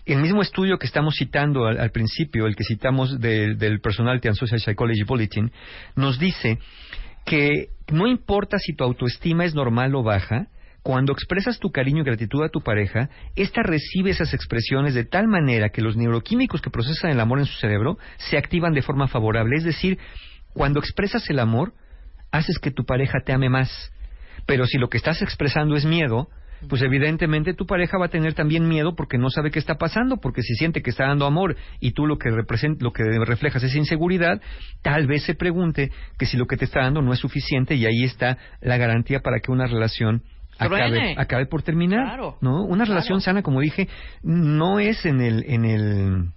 El 0.07 0.23
mismo 0.23 0.41
estudio 0.41 0.79
que 0.79 0.87
estamos 0.87 1.17
citando 1.17 1.67
al, 1.67 1.91
principio, 1.91 2.47
el 2.47 2.57
que 2.57 2.65
citamos 2.65 3.21
del 3.21 3.81
Personality 3.83 4.29
and 4.29 4.39
Social 4.39 4.59
Psychology 4.59 5.03
Bulletin, 5.03 5.53
nos 5.97 6.19
dice 6.19 6.59
que 7.27 7.69
no 7.93 8.07
importa 8.07 8.59
si 8.59 8.75
tu 8.75 8.85
autoestima 8.85 9.45
es 9.45 9.55
normal 9.55 9.95
o 9.95 10.03
baja, 10.03 10.49
cuando 10.83 11.13
expresas 11.13 11.59
tu 11.59 11.71
cariño 11.71 12.01
y 12.03 12.07
gratitud 12.07 12.43
a 12.43 12.49
tu 12.49 12.63
pareja, 12.63 13.11
ésta 13.37 13.63
recibe 13.63 14.11
esas 14.11 14.33
expresiones 14.33 14.95
de 14.95 15.05
tal 15.05 15.29
manera 15.29 15.69
que 15.69 15.83
los 15.83 15.97
neuroquímicos 15.97 16.63
que 16.63 16.71
procesan 16.71 17.11
el 17.11 17.21
amor 17.21 17.39
en 17.39 17.45
su 17.45 17.59
cerebro 17.59 17.99
se 18.17 18.39
activan 18.39 18.73
de 18.73 18.83
forma 18.83 19.07
favorable. 19.07 19.57
Es 19.57 19.65
decir, 19.65 19.99
cuando 20.55 20.81
expresas 20.81 21.29
el 21.29 21.39
amor, 21.39 21.75
haces 22.33 22.59
que 22.59 22.71
tu 22.71 22.85
pareja 22.85 23.21
te 23.25 23.33
ame 23.33 23.51
más. 23.51 23.93
Pero 24.47 24.67
si 24.67 24.79
lo 24.79 24.89
que 24.89 24.97
estás 24.97 25.21
expresando 25.21 25.77
es 25.77 25.85
miedo, 25.85 26.29
pues 26.69 26.83
evidentemente 26.83 27.55
tu 27.55 27.67
pareja 27.67 27.99
va 27.99 28.07
a 28.07 28.11
tener 28.11 28.35
también 28.35 28.69
miedo 28.69 28.95
porque 28.95 29.19
no 29.19 29.31
sabe 29.31 29.51
qué 29.51 29.59
está 29.59 29.77
pasando, 29.77 30.19
porque 30.19 30.43
si 30.43 30.55
siente 30.55 30.83
que 30.83 30.91
está 30.91 31.07
dando 31.07 31.27
amor. 31.27 31.57
Y 31.81 31.93
tú 31.93 32.07
lo 32.07 32.19
que 32.19 32.31
lo 32.31 32.93
que 32.93 33.05
reflejas 33.25 33.63
es 33.63 33.75
inseguridad, 33.75 34.41
tal 34.83 35.07
vez 35.07 35.25
se 35.25 35.35
pregunte 35.35 35.91
que 36.19 36.27
si 36.27 36.37
lo 36.37 36.47
que 36.47 36.57
te 36.57 36.65
está 36.65 36.81
dando 36.81 37.03
no 37.03 37.13
es 37.13 37.19
suficiente 37.19 37.75
y 37.75 37.87
ahí 37.87 38.05
está 38.05 38.39
la 38.61 38.77
garantía 38.77 39.21
para 39.21 39.41
que 39.41 39.53
una 39.53 39.67
relación 39.67 40.23
acabe, 40.59 41.15
acabe 41.17 41.47
por 41.47 41.63
terminar, 41.63 42.19
¿no? 42.41 42.65
Una 42.65 42.85
relación 42.85 43.21
sana, 43.21 43.43
como 43.43 43.61
dije, 43.61 43.89
no 44.23 44.79
es 44.79 45.05
en 45.07 45.21
el 45.21 45.45
en 45.47 45.65
el 45.65 46.33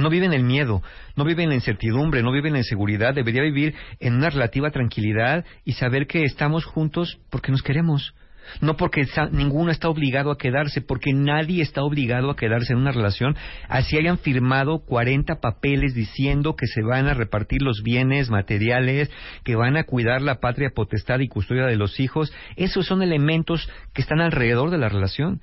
no 0.00 0.10
vive 0.10 0.26
en 0.26 0.32
el 0.32 0.42
miedo, 0.42 0.82
no 1.14 1.24
vive 1.24 1.44
en 1.44 1.50
la 1.50 1.54
incertidumbre, 1.54 2.22
no 2.22 2.32
vive 2.32 2.48
en 2.48 2.54
la 2.54 2.60
inseguridad, 2.60 3.14
debería 3.14 3.42
vivir 3.42 3.74
en 4.00 4.14
una 4.14 4.30
relativa 4.30 4.70
tranquilidad 4.70 5.44
y 5.64 5.72
saber 5.72 6.06
que 6.06 6.24
estamos 6.24 6.64
juntos 6.64 7.18
porque 7.30 7.52
nos 7.52 7.62
queremos 7.62 8.14
no 8.60 8.76
porque 8.76 9.06
ninguno 9.32 9.70
está 9.70 9.88
obligado 9.88 10.30
a 10.30 10.38
quedarse, 10.38 10.80
porque 10.80 11.12
nadie 11.12 11.62
está 11.62 11.82
obligado 11.82 12.30
a 12.30 12.36
quedarse 12.36 12.72
en 12.72 12.80
una 12.80 12.92
relación, 12.92 13.36
así 13.68 13.96
hayan 13.96 14.18
firmado 14.18 14.80
40 14.80 15.40
papeles 15.40 15.94
diciendo 15.94 16.56
que 16.56 16.66
se 16.66 16.82
van 16.82 17.06
a 17.06 17.14
repartir 17.14 17.62
los 17.62 17.82
bienes 17.82 18.30
materiales, 18.30 19.10
que 19.44 19.56
van 19.56 19.76
a 19.76 19.84
cuidar 19.84 20.22
la 20.22 20.40
patria 20.40 20.70
potestad 20.74 21.20
y 21.20 21.28
custodia 21.28 21.66
de 21.66 21.76
los 21.76 22.00
hijos, 22.00 22.32
esos 22.56 22.86
son 22.86 23.02
elementos 23.02 23.70
que 23.92 24.02
están 24.02 24.20
alrededor 24.20 24.70
de 24.70 24.78
la 24.78 24.88
relación. 24.88 25.40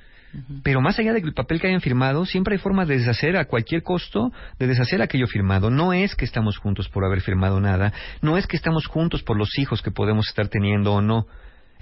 Pero 0.64 0.82
más 0.82 0.98
allá 0.98 1.14
del 1.14 1.34
papel 1.34 1.62
que 1.62 1.68
hayan 1.68 1.82
firmado, 1.82 2.26
siempre 2.26 2.56
hay 2.56 2.60
forma 2.60 2.86
de 2.86 2.98
deshacer 2.98 3.38
a 3.38 3.46
cualquier 3.46 3.84
costo, 3.84 4.32
de 4.58 4.66
deshacer 4.66 5.02
aquello 5.02 5.28
firmado. 5.28 5.70
No 5.70 5.94
es 5.94 6.16
que 6.16 6.26
estamos 6.26 6.58
juntos 6.58 6.90
por 6.90 7.06
haber 7.06 7.22
firmado 7.22 7.60
nada, 7.60 7.94
no 8.22 8.38
es 8.38 8.48
que 8.48 8.56
estamos 8.56 8.88
juntos 8.88 9.22
por 9.22 9.38
los 9.38 9.50
hijos 9.60 9.84
que 9.84 9.92
podemos 9.92 10.28
estar 10.28 10.48
teniendo 10.48 10.94
o 10.94 11.02
no. 11.02 11.28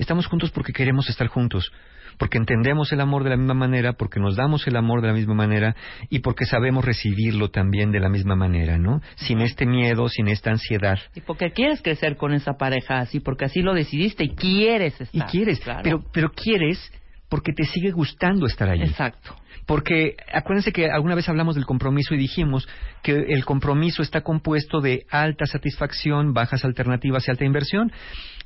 Estamos 0.01 0.25
juntos 0.25 0.49
porque 0.49 0.73
queremos 0.73 1.07
estar 1.09 1.27
juntos, 1.27 1.71
porque 2.17 2.39
entendemos 2.39 2.91
el 2.91 3.01
amor 3.01 3.23
de 3.23 3.29
la 3.29 3.37
misma 3.37 3.53
manera, 3.53 3.93
porque 3.93 4.19
nos 4.19 4.35
damos 4.35 4.65
el 4.65 4.75
amor 4.75 4.99
de 5.01 5.09
la 5.09 5.13
misma 5.13 5.35
manera 5.35 5.75
y 6.09 6.19
porque 6.19 6.45
sabemos 6.45 6.83
recibirlo 6.83 7.51
también 7.51 7.91
de 7.91 7.99
la 7.99 8.09
misma 8.09 8.35
manera, 8.35 8.79
¿no? 8.79 8.99
Sin 9.13 9.41
este 9.41 9.67
miedo, 9.67 10.09
sin 10.09 10.27
esta 10.27 10.49
ansiedad. 10.49 10.97
Y 11.13 11.21
porque 11.21 11.51
quieres 11.51 11.83
crecer 11.83 12.17
con 12.17 12.33
esa 12.33 12.53
pareja 12.53 12.97
así, 12.97 13.19
porque 13.19 13.45
así 13.45 13.61
lo 13.61 13.75
decidiste 13.75 14.23
y 14.23 14.29
quieres 14.29 14.99
estar. 14.99 15.27
Y 15.27 15.31
quieres, 15.31 15.61
pero, 15.83 16.03
pero 16.11 16.31
quieres 16.31 16.91
porque 17.29 17.53
te 17.53 17.65
sigue 17.65 17.91
gustando 17.91 18.47
estar 18.47 18.69
allí. 18.69 18.81
Exacto. 18.81 19.35
Porque 19.65 20.15
acuérdense 20.31 20.71
que 20.71 20.89
alguna 20.89 21.15
vez 21.15 21.29
hablamos 21.29 21.55
del 21.55 21.65
compromiso 21.65 22.13
y 22.13 22.17
dijimos 22.17 22.67
que 23.03 23.13
el 23.13 23.45
compromiso 23.45 24.01
está 24.01 24.21
compuesto 24.21 24.81
de 24.81 25.05
alta 25.09 25.45
satisfacción, 25.45 26.33
bajas 26.33 26.65
alternativas 26.65 27.27
y 27.27 27.31
alta 27.31 27.45
inversión. 27.45 27.91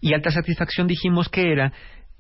Y 0.01 0.13
alta 0.13 0.32
satisfacción 0.32 0.88
dijimos 0.88 1.30
que 1.30 1.51
era 1.51 1.73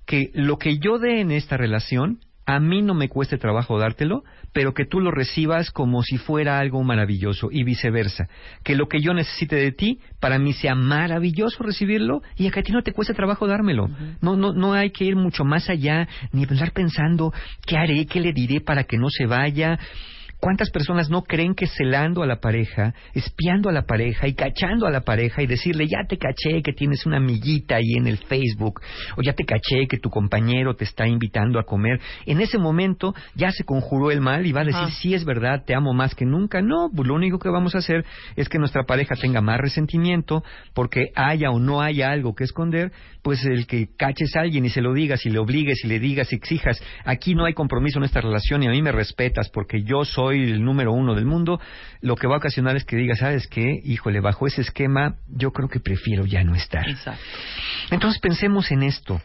que 0.05 0.31
lo 0.33 0.57
que 0.57 0.77
yo 0.77 0.99
dé 0.99 1.21
en 1.21 1.31
esta 1.31 1.57
relación, 1.57 2.19
a 2.45 2.59
mí 2.59 2.81
no 2.81 2.93
me 2.93 3.09
cueste 3.09 3.37
trabajo 3.37 3.79
dártelo, 3.79 4.23
pero 4.53 4.73
que 4.73 4.85
tú 4.85 4.99
lo 4.99 5.11
recibas 5.11 5.71
como 5.71 6.03
si 6.03 6.17
fuera 6.17 6.59
algo 6.59 6.83
maravilloso 6.83 7.49
y 7.51 7.63
viceversa. 7.63 8.27
Que 8.63 8.75
lo 8.75 8.87
que 8.87 9.01
yo 9.01 9.13
necesite 9.13 9.55
de 9.55 9.71
ti, 9.71 9.99
para 10.19 10.37
mí 10.37 10.53
sea 10.53 10.75
maravilloso 10.75 11.63
recibirlo 11.63 12.21
y 12.37 12.47
a 12.47 12.51
que 12.51 12.59
a 12.59 12.63
ti 12.63 12.71
no 12.71 12.83
te 12.83 12.93
cueste 12.93 13.13
trabajo 13.13 13.47
dármelo. 13.47 13.89
no, 14.21 14.35
no, 14.35 14.53
no 14.53 14.73
hay 14.73 14.91
que 14.91 15.05
ir 15.05 15.15
mucho 15.15 15.43
más 15.43 15.69
allá, 15.69 16.07
ni 16.31 16.43
estar 16.43 16.71
pensando 16.71 17.33
qué 17.65 17.77
haré, 17.77 18.05
qué 18.05 18.19
le 18.19 18.31
diré 18.31 18.61
para 18.61 18.83
que 18.83 18.97
no 18.97 19.09
se 19.09 19.25
vaya. 19.25 19.79
¿Cuántas 20.39 20.69
personas 20.69 21.09
no 21.09 21.23
creen 21.23 21.55
que 21.55 21.65
celando 21.65 22.21
a 22.21 22.27
la 22.27 22.39
pareja, 22.39 22.93
espiando 23.13 23.69
a 23.69 23.71
la 23.71 23.83
pareja 23.83 24.27
y 24.27 24.33
cachando 24.33 24.85
a 24.85 24.91
la 24.91 25.01
pareja 25.01 25.41
y 25.41 25.47
decirle, 25.47 25.87
ya 25.87 26.05
te 26.07 26.17
caché 26.17 26.61
que 26.61 26.73
tienes 26.73 27.05
una 27.05 27.17
amiguita 27.17 27.77
ahí 27.77 27.93
en 27.97 28.07
el 28.07 28.17
Facebook, 28.17 28.81
o 29.17 29.21
ya 29.23 29.33
te 29.33 29.45
caché 29.45 29.87
que 29.87 29.97
tu 29.97 30.09
compañero 30.09 30.75
te 30.75 30.83
está 30.83 31.07
invitando 31.07 31.59
a 31.59 31.63
comer? 31.63 31.99
En 32.25 32.41
ese 32.41 32.57
momento 32.57 33.15
ya 33.33 33.51
se 33.51 33.63
conjuró 33.63 34.11
el 34.11 34.21
mal 34.21 34.45
y 34.45 34.51
va 34.51 34.61
a 34.61 34.65
decir, 34.65 34.89
sí 35.01 35.13
es 35.13 35.25
verdad, 35.25 35.63
te 35.65 35.73
amo 35.73 35.93
más 35.93 36.13
que 36.13 36.25
nunca. 36.25 36.61
No, 36.61 36.89
pues 36.95 37.07
lo 37.07 37.15
único 37.15 37.39
que 37.39 37.49
vamos 37.49 37.73
a 37.73 37.79
hacer 37.79 38.05
es 38.35 38.49
que 38.49 38.59
nuestra 38.59 38.83
pareja 38.83 39.15
tenga 39.15 39.41
más 39.41 39.59
resentimiento 39.59 40.43
porque 40.73 41.07
haya 41.15 41.49
o 41.49 41.59
no 41.59 41.81
haya 41.81 42.11
algo 42.11 42.35
que 42.35 42.43
esconder, 42.43 42.91
pues 43.23 43.43
el 43.45 43.65
que 43.65 43.87
caches 43.97 44.35
a 44.35 44.41
alguien 44.41 44.65
y 44.65 44.69
se 44.69 44.81
lo 44.81 44.93
digas 44.93 45.25
y 45.25 45.29
le 45.29 45.39
obligues 45.39 45.83
y 45.83 45.87
le 45.87 45.99
digas 45.99 46.31
y 46.31 46.35
exijas, 46.35 46.81
aquí 47.05 47.33
no 47.33 47.45
hay 47.45 47.53
compromiso 47.53 47.97
en 47.97 48.05
esta 48.05 48.21
relación 48.21 48.61
y 48.61 48.67
a 48.67 48.71
mí 48.71 48.81
me 48.81 48.91
respetas 48.91 49.49
porque 49.49 49.81
yo 49.81 50.05
soy 50.05 50.24
soy 50.25 50.43
el 50.43 50.63
número 50.63 50.91
uno 50.91 51.13
del 51.13 51.25
mundo, 51.25 51.59
lo 52.01 52.15
que 52.15 52.27
va 52.27 52.35
a 52.35 52.37
ocasionar 52.37 52.75
es 52.75 52.85
que 52.85 52.95
digas, 52.95 53.19
¿sabes 53.19 53.47
qué? 53.47 53.79
Híjole, 53.83 54.21
bajo 54.21 54.47
ese 54.47 54.61
esquema 54.61 55.17
yo 55.27 55.51
creo 55.51 55.69
que 55.69 55.79
prefiero 55.79 56.25
ya 56.25 56.43
no 56.43 56.55
estar. 56.55 56.87
Exacto. 56.89 57.23
Entonces 57.91 58.19
pensemos 58.19 58.71
en 58.71 58.83
esto. 58.83 59.21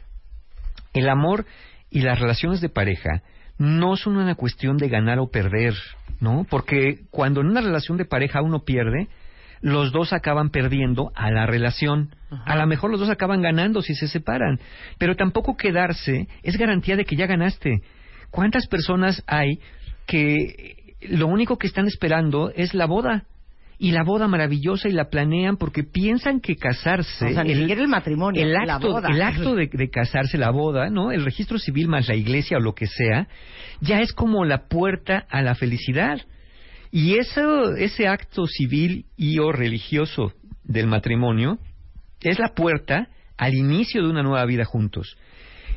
El 0.93 1.09
amor 1.09 1.47
y 1.91 2.03
las 2.03 2.19
relaciones 2.19 2.61
de 2.61 2.69
pareja 2.69 3.23
no 3.59 3.97
son 3.97 4.17
una 4.17 4.35
cuestión 4.35 4.77
de 4.77 4.89
ganar 4.89 5.19
o 5.19 5.31
perder, 5.31 5.75
¿no? 6.21 6.47
Porque 6.49 7.01
cuando 7.11 7.41
en 7.41 7.49
una 7.49 7.61
relación 7.61 7.97
de 7.97 8.05
pareja 8.05 8.43
uno 8.43 8.65
pierde, 8.65 9.09
los 9.61 9.93
dos 9.93 10.13
acaban 10.13 10.51
perdiendo 10.51 11.13
a 11.15 11.31
la 11.31 11.47
relación. 11.47 12.15
A 12.45 12.57
lo 12.57 12.67
mejor 12.67 12.91
los 12.91 13.01
dos 13.01 13.11
acaban 13.11 13.43
ganando 13.43 13.83
si 13.83 13.95
se 13.95 14.09
separan, 14.09 14.61
pero 14.99 15.17
tampoco 15.17 15.57
quedarse 15.57 16.29
es 16.43 16.57
garantía 16.57 16.97
de 16.97 17.05
que 17.05 17.17
ya 17.17 17.27
ganaste. 17.27 17.83
¿Cuántas 18.31 18.67
personas 18.67 19.23
hay 19.27 19.61
que 20.07 20.80
lo 21.03 21.27
único 21.27 21.59
que 21.59 21.67
están 21.67 21.87
esperando 21.87 22.51
es 22.55 22.75
la 22.75 22.87
boda? 22.87 23.25
Y 23.79 23.93
la 23.93 24.05
boda 24.05 24.29
maravillosa 24.29 24.89
y 24.89 24.93
la 24.93 25.09
planean 25.09 25.57
porque 25.57 25.85
piensan 25.85 26.41
que 26.41 26.57
casarse... 26.57 27.27
O 27.27 27.33
sea, 27.33 27.45
ni 27.45 27.55
siquiera 27.55 27.81
el 27.81 27.89
matrimonio, 27.89 28.43
el 28.43 28.53
la 28.53 28.75
acto, 28.75 28.93
boda. 28.93 29.09
el 29.09 29.23
acto 29.23 29.55
de, 29.55 29.71
de 29.73 29.89
casarse, 29.89 30.37
la 30.37 30.51
boda, 30.51 30.91
¿no? 30.91 31.13
El 31.13 31.25
registro 31.25 31.59
civil 31.59 31.89
más 31.89 32.07
la 32.07 32.15
iglesia 32.15 32.59
o 32.59 32.61
lo 32.61 32.75
que 32.75 32.87
sea, 32.87 33.27
ya 33.81 34.01
es 34.01 34.13
como 34.13 34.45
la 34.45 34.69
puerta 34.69 35.25
a 35.31 35.41
la 35.41 35.55
felicidad. 35.55 36.21
Y 36.91 37.17
eso, 37.17 37.75
ese 37.75 38.07
acto 38.07 38.47
civil 38.47 39.07
y 39.17 39.39
o 39.39 39.51
religioso 39.51 40.35
del 40.65 40.87
matrimonio 40.87 41.59
es 42.21 42.39
la 42.39 42.55
puerta 42.55 43.09
al 43.39 43.55
inicio 43.55 44.03
de 44.03 44.11
una 44.11 44.23
nueva 44.23 44.45
vida 44.45 44.67
juntos. 44.67 45.17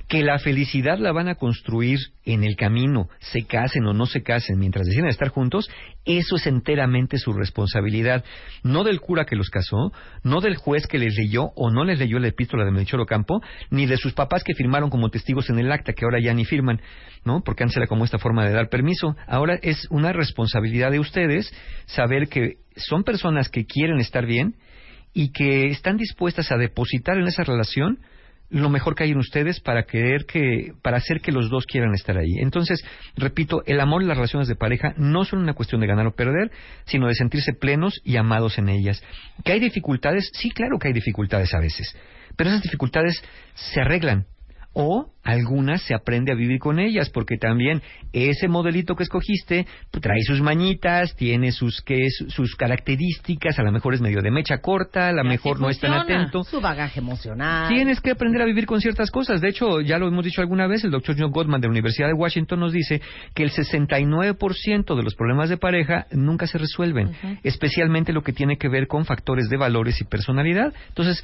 Que 0.07 0.21
la 0.21 0.37
felicidad 0.37 0.99
la 0.99 1.11
van 1.11 1.27
a 1.27 1.35
construir 1.35 1.99
en 2.25 2.43
el 2.43 2.55
camino, 2.55 3.09
se 3.19 3.45
casen 3.45 3.85
o 3.85 3.93
no 3.93 4.05
se 4.05 4.21
casen, 4.21 4.59
mientras 4.59 4.85
deciden 4.85 5.07
estar 5.07 5.29
juntos, 5.29 5.69
eso 6.05 6.35
es 6.35 6.45
enteramente 6.45 7.17
su 7.17 7.33
responsabilidad. 7.33 8.23
No 8.63 8.83
del 8.83 8.99
cura 8.99 9.25
que 9.25 9.35
los 9.35 9.49
casó, 9.49 9.91
no 10.23 10.41
del 10.41 10.55
juez 10.55 10.87
que 10.87 10.99
les 10.99 11.15
leyó 11.15 11.51
o 11.55 11.71
no 11.71 11.83
les 11.83 11.99
leyó 11.99 12.19
la 12.19 12.27
epístola 12.27 12.65
de 12.65 12.71
Melchor 12.71 12.99
Ocampo, 12.99 13.41
ni 13.69 13.85
de 13.85 13.97
sus 13.97 14.13
papás 14.13 14.43
que 14.43 14.53
firmaron 14.53 14.89
como 14.89 15.09
testigos 15.09 15.49
en 15.49 15.59
el 15.59 15.71
acta, 15.71 15.93
que 15.93 16.05
ahora 16.05 16.19
ya 16.21 16.33
ni 16.33 16.45
firman, 16.45 16.81
¿no? 17.25 17.41
Porque 17.43 17.63
antes 17.63 17.77
era 17.77 17.87
como 17.87 18.05
esta 18.05 18.19
forma 18.19 18.45
de 18.45 18.53
dar 18.53 18.69
permiso. 18.69 19.15
Ahora 19.27 19.57
es 19.61 19.87
una 19.89 20.13
responsabilidad 20.13 20.91
de 20.91 20.99
ustedes 20.99 21.53
saber 21.85 22.27
que 22.27 22.57
son 22.75 23.03
personas 23.03 23.49
que 23.49 23.65
quieren 23.65 23.99
estar 23.99 24.25
bien 24.25 24.55
y 25.13 25.31
que 25.31 25.67
están 25.67 25.97
dispuestas 25.97 26.51
a 26.51 26.57
depositar 26.57 27.17
en 27.17 27.27
esa 27.27 27.43
relación 27.43 27.99
lo 28.53 28.69
mejor 28.69 28.93
que 28.93 29.03
hay 29.03 29.11
en 29.11 29.17
ustedes 29.17 29.59
para 29.59 29.83
querer 29.83 30.25
que, 30.25 30.73
para 30.83 30.97
hacer 30.97 31.21
que 31.21 31.31
los 31.31 31.49
dos 31.49 31.65
quieran 31.65 31.93
estar 31.95 32.17
ahí. 32.17 32.37
Entonces, 32.37 32.85
repito, 33.17 33.63
el 33.65 33.79
amor 33.79 34.03
y 34.03 34.05
las 34.05 34.15
relaciones 34.15 34.47
de 34.47 34.55
pareja 34.55 34.93
no 34.95 35.25
son 35.25 35.39
una 35.39 35.55
cuestión 35.55 35.81
de 35.81 35.87
ganar 35.87 36.05
o 36.05 36.15
perder, 36.15 36.51
sino 36.85 37.07
de 37.07 37.15
sentirse 37.15 37.53
plenos 37.53 37.99
y 38.03 38.15
amados 38.17 38.59
en 38.59 38.69
ellas. 38.69 39.03
¿Que 39.43 39.53
hay 39.53 39.59
dificultades? 39.59 40.29
Sí, 40.33 40.51
claro 40.51 40.77
que 40.77 40.89
hay 40.89 40.93
dificultades 40.93 41.51
a 41.55 41.59
veces, 41.59 41.97
pero 42.37 42.51
esas 42.51 42.61
dificultades 42.61 43.23
se 43.55 43.81
arreglan 43.81 44.27
o 44.73 45.09
algunas 45.23 45.81
se 45.83 45.93
aprende 45.93 46.31
a 46.33 46.35
vivir 46.35 46.59
con 46.59 46.79
ellas, 46.79 47.09
porque 47.09 47.37
también 47.37 47.81
ese 48.11 48.47
modelito 48.49 48.95
que 48.95 49.03
escogiste 49.03 49.65
pues, 49.89 50.01
trae 50.01 50.19
sus 50.23 50.41
mañitas, 50.41 51.15
tiene 51.15 51.51
sus 51.53 51.81
¿qué 51.81 52.07
es? 52.07 52.25
sus 52.27 52.55
características, 52.55 53.57
a 53.57 53.63
lo 53.63 53.71
mejor 53.71 53.93
es 53.93 54.01
medio 54.01 54.21
de 54.21 54.31
mecha 54.31 54.57
corta, 54.57 55.07
a 55.09 55.13
lo 55.13 55.23
mejor 55.23 55.59
no 55.61 55.69
es 55.69 55.79
tan 55.79 55.93
atento. 55.93 56.43
Su 56.43 56.59
bagaje 56.59 56.99
emocional. 56.99 57.69
Tienes 57.69 58.01
que 58.01 58.11
aprender 58.11 58.41
a 58.41 58.45
vivir 58.45 58.65
con 58.65 58.81
ciertas 58.81 59.11
cosas. 59.11 59.39
De 59.39 59.49
hecho, 59.49 59.79
ya 59.79 59.97
lo 59.97 60.07
hemos 60.09 60.25
dicho 60.25 60.41
alguna 60.41 60.67
vez, 60.67 60.83
el 60.83 60.91
doctor 60.91 61.15
John 61.17 61.31
Gottman 61.31 61.61
de 61.61 61.67
la 61.67 61.71
Universidad 61.71 62.07
de 62.07 62.13
Washington 62.15 62.59
nos 62.59 62.73
dice 62.73 63.01
que 63.33 63.43
el 63.43 63.51
69% 63.51 64.95
de 64.95 65.03
los 65.03 65.15
problemas 65.15 65.49
de 65.49 65.57
pareja 65.57 66.07
nunca 66.11 66.47
se 66.47 66.57
resuelven, 66.57 67.11
especialmente 67.43 68.13
lo 68.13 68.23
que 68.23 68.33
tiene 68.33 68.57
que 68.57 68.67
ver 68.69 68.87
con 68.87 69.05
factores 69.05 69.47
de 69.49 69.57
valores 69.57 69.99
y 70.01 70.03
personalidad. 70.05 70.73
Entonces, 70.89 71.23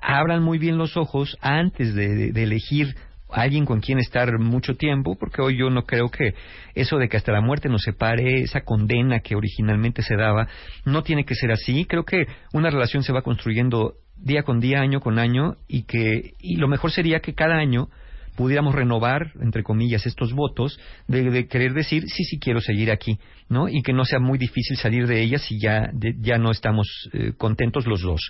abran 0.00 0.42
muy 0.42 0.58
bien 0.58 0.78
los 0.78 0.96
ojos 0.96 1.36
antes 1.40 1.94
de, 1.94 2.08
de- 2.14 2.32
de 2.32 2.42
elegir 2.42 2.85
alguien 3.30 3.64
con 3.66 3.80
quien 3.80 3.98
estar 3.98 4.38
mucho 4.38 4.76
tiempo, 4.76 5.16
porque 5.18 5.42
hoy 5.42 5.58
yo 5.58 5.70
no 5.70 5.84
creo 5.84 6.08
que 6.10 6.34
eso 6.74 6.96
de 6.98 7.08
que 7.08 7.16
hasta 7.16 7.32
la 7.32 7.40
muerte 7.40 7.68
nos 7.68 7.82
separe, 7.82 8.40
esa 8.42 8.62
condena 8.62 9.20
que 9.20 9.34
originalmente 9.36 10.02
se 10.02 10.16
daba, 10.16 10.48
no 10.84 11.02
tiene 11.02 11.24
que 11.24 11.34
ser 11.34 11.50
así. 11.52 11.84
Creo 11.86 12.04
que 12.04 12.26
una 12.52 12.70
relación 12.70 13.02
se 13.02 13.12
va 13.12 13.22
construyendo 13.22 13.94
día 14.16 14.42
con 14.42 14.60
día, 14.60 14.80
año 14.80 15.00
con 15.00 15.18
año, 15.18 15.56
y 15.68 15.82
que 15.82 16.32
y 16.40 16.56
lo 16.56 16.68
mejor 16.68 16.90
sería 16.92 17.20
que 17.20 17.34
cada 17.34 17.56
año 17.56 17.88
pudiéramos 18.36 18.74
renovar, 18.74 19.32
entre 19.40 19.62
comillas, 19.62 20.06
estos 20.06 20.32
votos 20.32 20.78
de, 21.08 21.48
querer 21.48 21.72
decir, 21.72 22.04
sí, 22.06 22.22
sí 22.24 22.38
quiero 22.38 22.60
seguir 22.60 22.90
aquí, 22.90 23.18
¿no? 23.48 23.66
Y 23.68 23.82
que 23.82 23.94
no 23.94 24.04
sea 24.04 24.18
muy 24.20 24.38
difícil 24.38 24.76
salir 24.76 25.06
de 25.06 25.22
ellas 25.22 25.42
si 25.42 25.58
ya, 25.58 25.88
de- 25.92 26.14
ya 26.20 26.36
no 26.38 26.50
estamos 26.50 26.86
eh, 27.14 27.32
contentos 27.36 27.86
los 27.86 28.02
dos. 28.02 28.20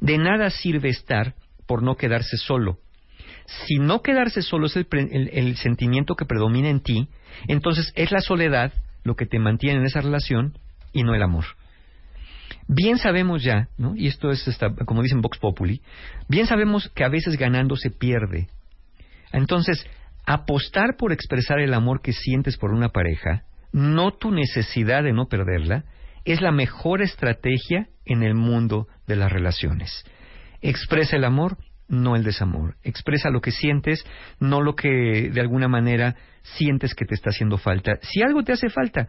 De 0.00 0.16
nada 0.16 0.48
sirve 0.50 0.88
estar 0.88 1.34
por 1.66 1.82
no 1.82 1.96
quedarse 1.96 2.36
solo. 2.38 2.78
Si 3.46 3.78
no 3.78 4.02
quedarse 4.02 4.42
solo 4.42 4.66
es 4.66 4.76
el, 4.76 4.86
el- 5.32 5.56
sentimiento 5.56 6.14
que 6.14 6.24
predomina 6.24 6.68
en 6.68 6.80
ti, 6.80 7.08
entonces 7.48 7.92
es 7.96 8.10
la 8.12 8.20
soledad 8.20 8.72
lo 9.04 9.16
que 9.16 9.26
te 9.26 9.38
mantiene 9.38 9.80
en 9.80 9.86
esa 9.86 10.00
relación 10.00 10.58
y 10.92 11.02
no 11.02 11.14
el 11.14 11.22
amor. 11.22 11.44
Bien 12.68 12.98
sabemos 12.98 13.42
ya, 13.42 13.68
¿no? 13.76 13.94
y 13.96 14.06
esto 14.06 14.30
es, 14.30 14.46
como 14.86 15.02
dicen 15.02 15.20
Vox 15.20 15.38
Populi, 15.38 15.82
bien 16.28 16.46
sabemos 16.46 16.88
que 16.94 17.04
a 17.04 17.08
veces 17.08 17.36
ganando 17.36 17.76
se 17.76 17.90
pierde. 17.90 18.48
Entonces, 19.32 19.84
apostar 20.26 20.96
por 20.96 21.12
expresar 21.12 21.58
el 21.58 21.74
amor 21.74 22.00
que 22.00 22.12
sientes 22.12 22.56
por 22.56 22.72
una 22.72 22.90
pareja, 22.90 23.42
no 23.72 24.12
tu 24.12 24.30
necesidad 24.30 25.02
de 25.02 25.12
no 25.12 25.26
perderla, 25.26 25.84
es 26.24 26.40
la 26.40 26.52
mejor 26.52 27.02
estrategia 27.02 27.88
en 28.04 28.22
el 28.22 28.34
mundo 28.34 28.86
de 29.06 29.16
las 29.16 29.32
relaciones. 29.32 30.04
Expresa 30.60 31.16
el 31.16 31.24
amor, 31.24 31.56
no 31.92 32.16
el 32.16 32.24
desamor. 32.24 32.76
Expresa 32.82 33.30
lo 33.30 33.40
que 33.40 33.52
sientes, 33.52 34.04
no 34.40 34.62
lo 34.62 34.74
que 34.74 35.30
de 35.30 35.40
alguna 35.40 35.68
manera 35.68 36.16
sientes 36.42 36.94
que 36.94 37.04
te 37.04 37.14
está 37.14 37.30
haciendo 37.30 37.58
falta. 37.58 37.98
Si 38.00 38.22
algo 38.22 38.42
te 38.42 38.52
hace 38.52 38.70
falta, 38.70 39.08